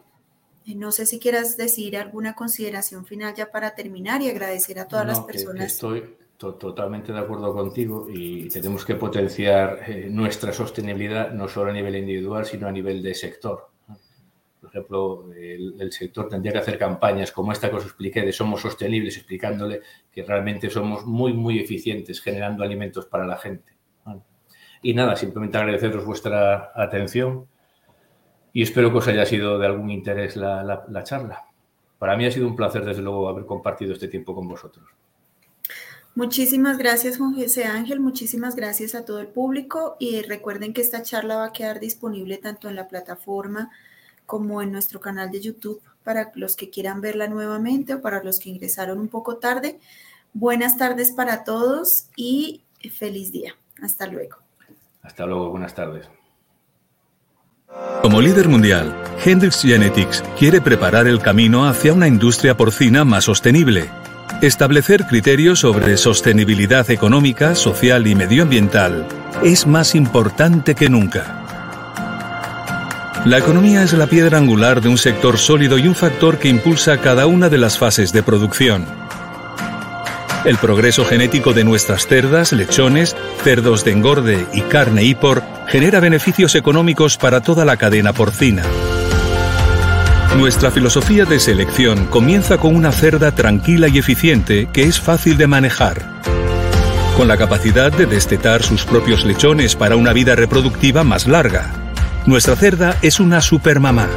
[0.66, 4.88] Eh, no sé si quieras decir alguna consideración final ya para terminar y agradecer a
[4.88, 5.72] todas las personas.
[5.72, 11.72] estoy totalmente de acuerdo contigo y tenemos que potenciar eh, nuestra sostenibilidad no solo a
[11.72, 13.68] nivel individual, sino a nivel de sector.
[14.60, 18.32] Por ejemplo, el, el, sector tendría que hacer campañas como esta que os expliqué de
[18.32, 23.72] Somos Sostenibles, explicándole que realmente somos muy, muy eficientes generando alimentos para la gente.
[24.82, 27.46] Y nada, simplemente agradeceros vuestra atención
[28.52, 31.46] y espero que os haya sido de algún interés la, charla.
[31.98, 34.84] Para mí ha sido un placer, desde luego, haber compartido este tiempo con vosotros.
[36.14, 38.00] Muchísimas gracias, Juan José Ángel.
[38.00, 39.96] Muchísimas gracias a todo el público.
[39.98, 43.70] Y recuerden que esta charla va a quedar disponible tanto en la plataforma
[44.26, 48.40] como en nuestro canal de YouTube para los que quieran verla nuevamente o para los
[48.40, 49.80] que ingresaron un poco tarde.
[50.34, 53.54] Buenas tardes para todos y feliz día.
[53.80, 54.36] Hasta luego.
[55.02, 56.08] Hasta luego, buenas tardes.
[58.02, 63.90] Como líder mundial, Hendrix Genetics quiere preparar el camino hacia una industria porcina más sostenible.
[64.40, 69.06] Establecer criterios sobre sostenibilidad económica, social y medioambiental
[69.42, 71.38] es más importante que nunca.
[73.24, 76.98] La economía es la piedra angular de un sector sólido y un factor que impulsa
[76.98, 79.01] cada una de las fases de producción.
[80.44, 83.14] El progreso genético de nuestras cerdas, lechones,
[83.44, 88.64] cerdos de engorde y carne y por genera beneficios económicos para toda la cadena porcina.
[90.36, 95.46] Nuestra filosofía de selección comienza con una cerda tranquila y eficiente que es fácil de
[95.46, 96.02] manejar.
[97.16, 101.70] Con la capacidad de destetar sus propios lechones para una vida reproductiva más larga.
[102.26, 104.08] Nuestra cerda es una supermamá.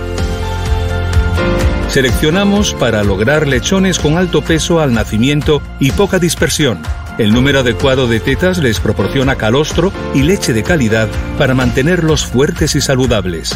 [1.96, 6.82] Seleccionamos para lograr lechones con alto peso al nacimiento y poca dispersión.
[7.18, 11.08] El número adecuado de tetas les proporciona calostro y leche de calidad
[11.38, 13.56] para mantenerlos fuertes y saludables.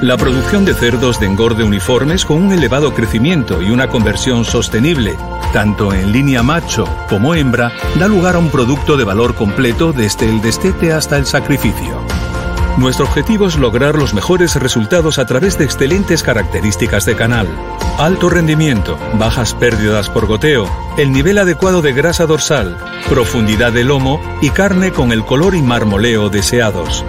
[0.00, 5.14] La producción de cerdos de engorde uniformes con un elevado crecimiento y una conversión sostenible,
[5.52, 10.24] tanto en línea macho como hembra, da lugar a un producto de valor completo desde
[10.24, 12.00] el destete hasta el sacrificio.
[12.78, 17.48] Nuestro objetivo es lograr los mejores resultados a través de excelentes características de canal,
[17.98, 22.78] alto rendimiento, bajas pérdidas por goteo, el nivel adecuado de grasa dorsal,
[23.08, 27.04] profundidad de lomo y carne con el color y marmoleo deseados.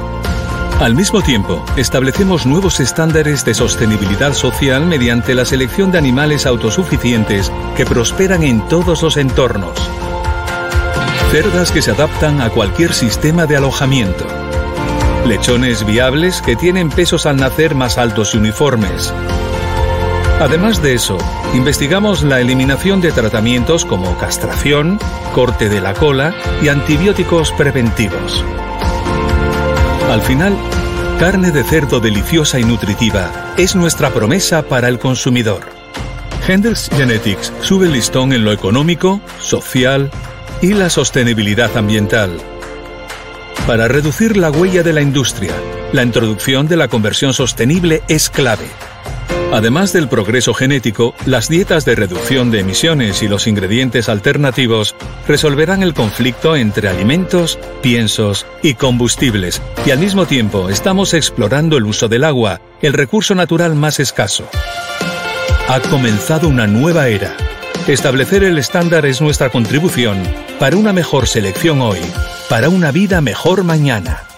[0.81, 7.51] Al mismo tiempo, establecemos nuevos estándares de sostenibilidad social mediante la selección de animales autosuficientes
[7.77, 9.77] que prosperan en todos los entornos.
[11.29, 14.40] Cerdas que se adaptan a cualquier sistema de alojamiento.
[15.26, 19.14] Lechones viables que tienen pesos al nacer más altos y uniformes.
[20.39, 21.19] Además de eso,
[21.53, 24.99] investigamos la eliminación de tratamientos como castración,
[25.34, 26.34] corte de la cola
[26.64, 28.43] y antibióticos preventivos.
[30.10, 30.57] Al final,
[31.19, 35.61] carne de cerdo deliciosa y nutritiva es nuestra promesa para el consumidor.
[36.48, 40.10] Hendrix Genetics sube el listón en lo económico, social
[40.64, 42.31] y la sostenibilidad ambiental.
[43.72, 45.53] Para reducir la huella de la industria,
[45.93, 48.65] la introducción de la conversión sostenible es clave.
[49.53, 54.93] Además del progreso genético, las dietas de reducción de emisiones y los ingredientes alternativos
[55.26, 61.85] resolverán el conflicto entre alimentos, piensos y combustibles, y al mismo tiempo estamos explorando el
[61.85, 64.49] uso del agua, el recurso natural más escaso.
[65.69, 67.38] Ha comenzado una nueva era.
[67.88, 70.22] Establecer el estándar es nuestra contribución
[70.60, 71.99] para una mejor selección hoy,
[72.48, 74.31] para una vida mejor mañana.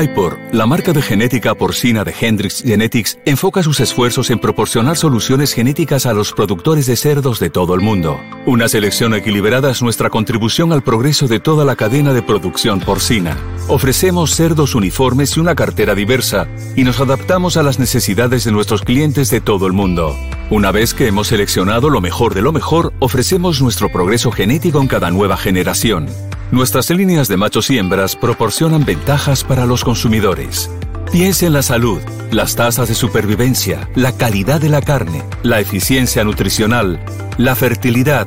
[0.00, 5.52] Hypor, la marca de genética porcina de Hendrix Genetics, enfoca sus esfuerzos en proporcionar soluciones
[5.52, 8.20] genéticas a los productores de cerdos de todo el mundo.
[8.46, 13.36] Una selección equilibrada es nuestra contribución al progreso de toda la cadena de producción porcina.
[13.66, 16.46] Ofrecemos cerdos uniformes y una cartera diversa,
[16.76, 20.14] y nos adaptamos a las necesidades de nuestros clientes de todo el mundo.
[20.50, 24.86] Una vez que hemos seleccionado lo mejor de lo mejor, ofrecemos nuestro progreso genético en
[24.86, 26.06] cada nueva generación.
[26.50, 30.70] Nuestras líneas de machos y hembras proporcionan ventajas para los consumidores.
[31.12, 32.00] Piense en la salud,
[32.30, 37.00] las tasas de supervivencia, la calidad de la carne, la eficiencia nutricional,
[37.36, 38.26] la fertilidad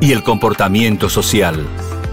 [0.00, 1.64] y el comportamiento social.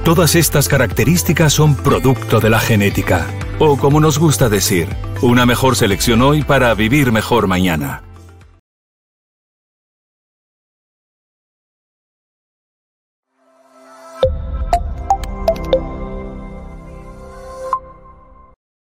[0.03, 3.25] Todas estas características son producto de la genética.
[3.57, 4.87] O como nos gusta decir,
[5.21, 8.06] una mejor selección hoy para vivir mejor mañana.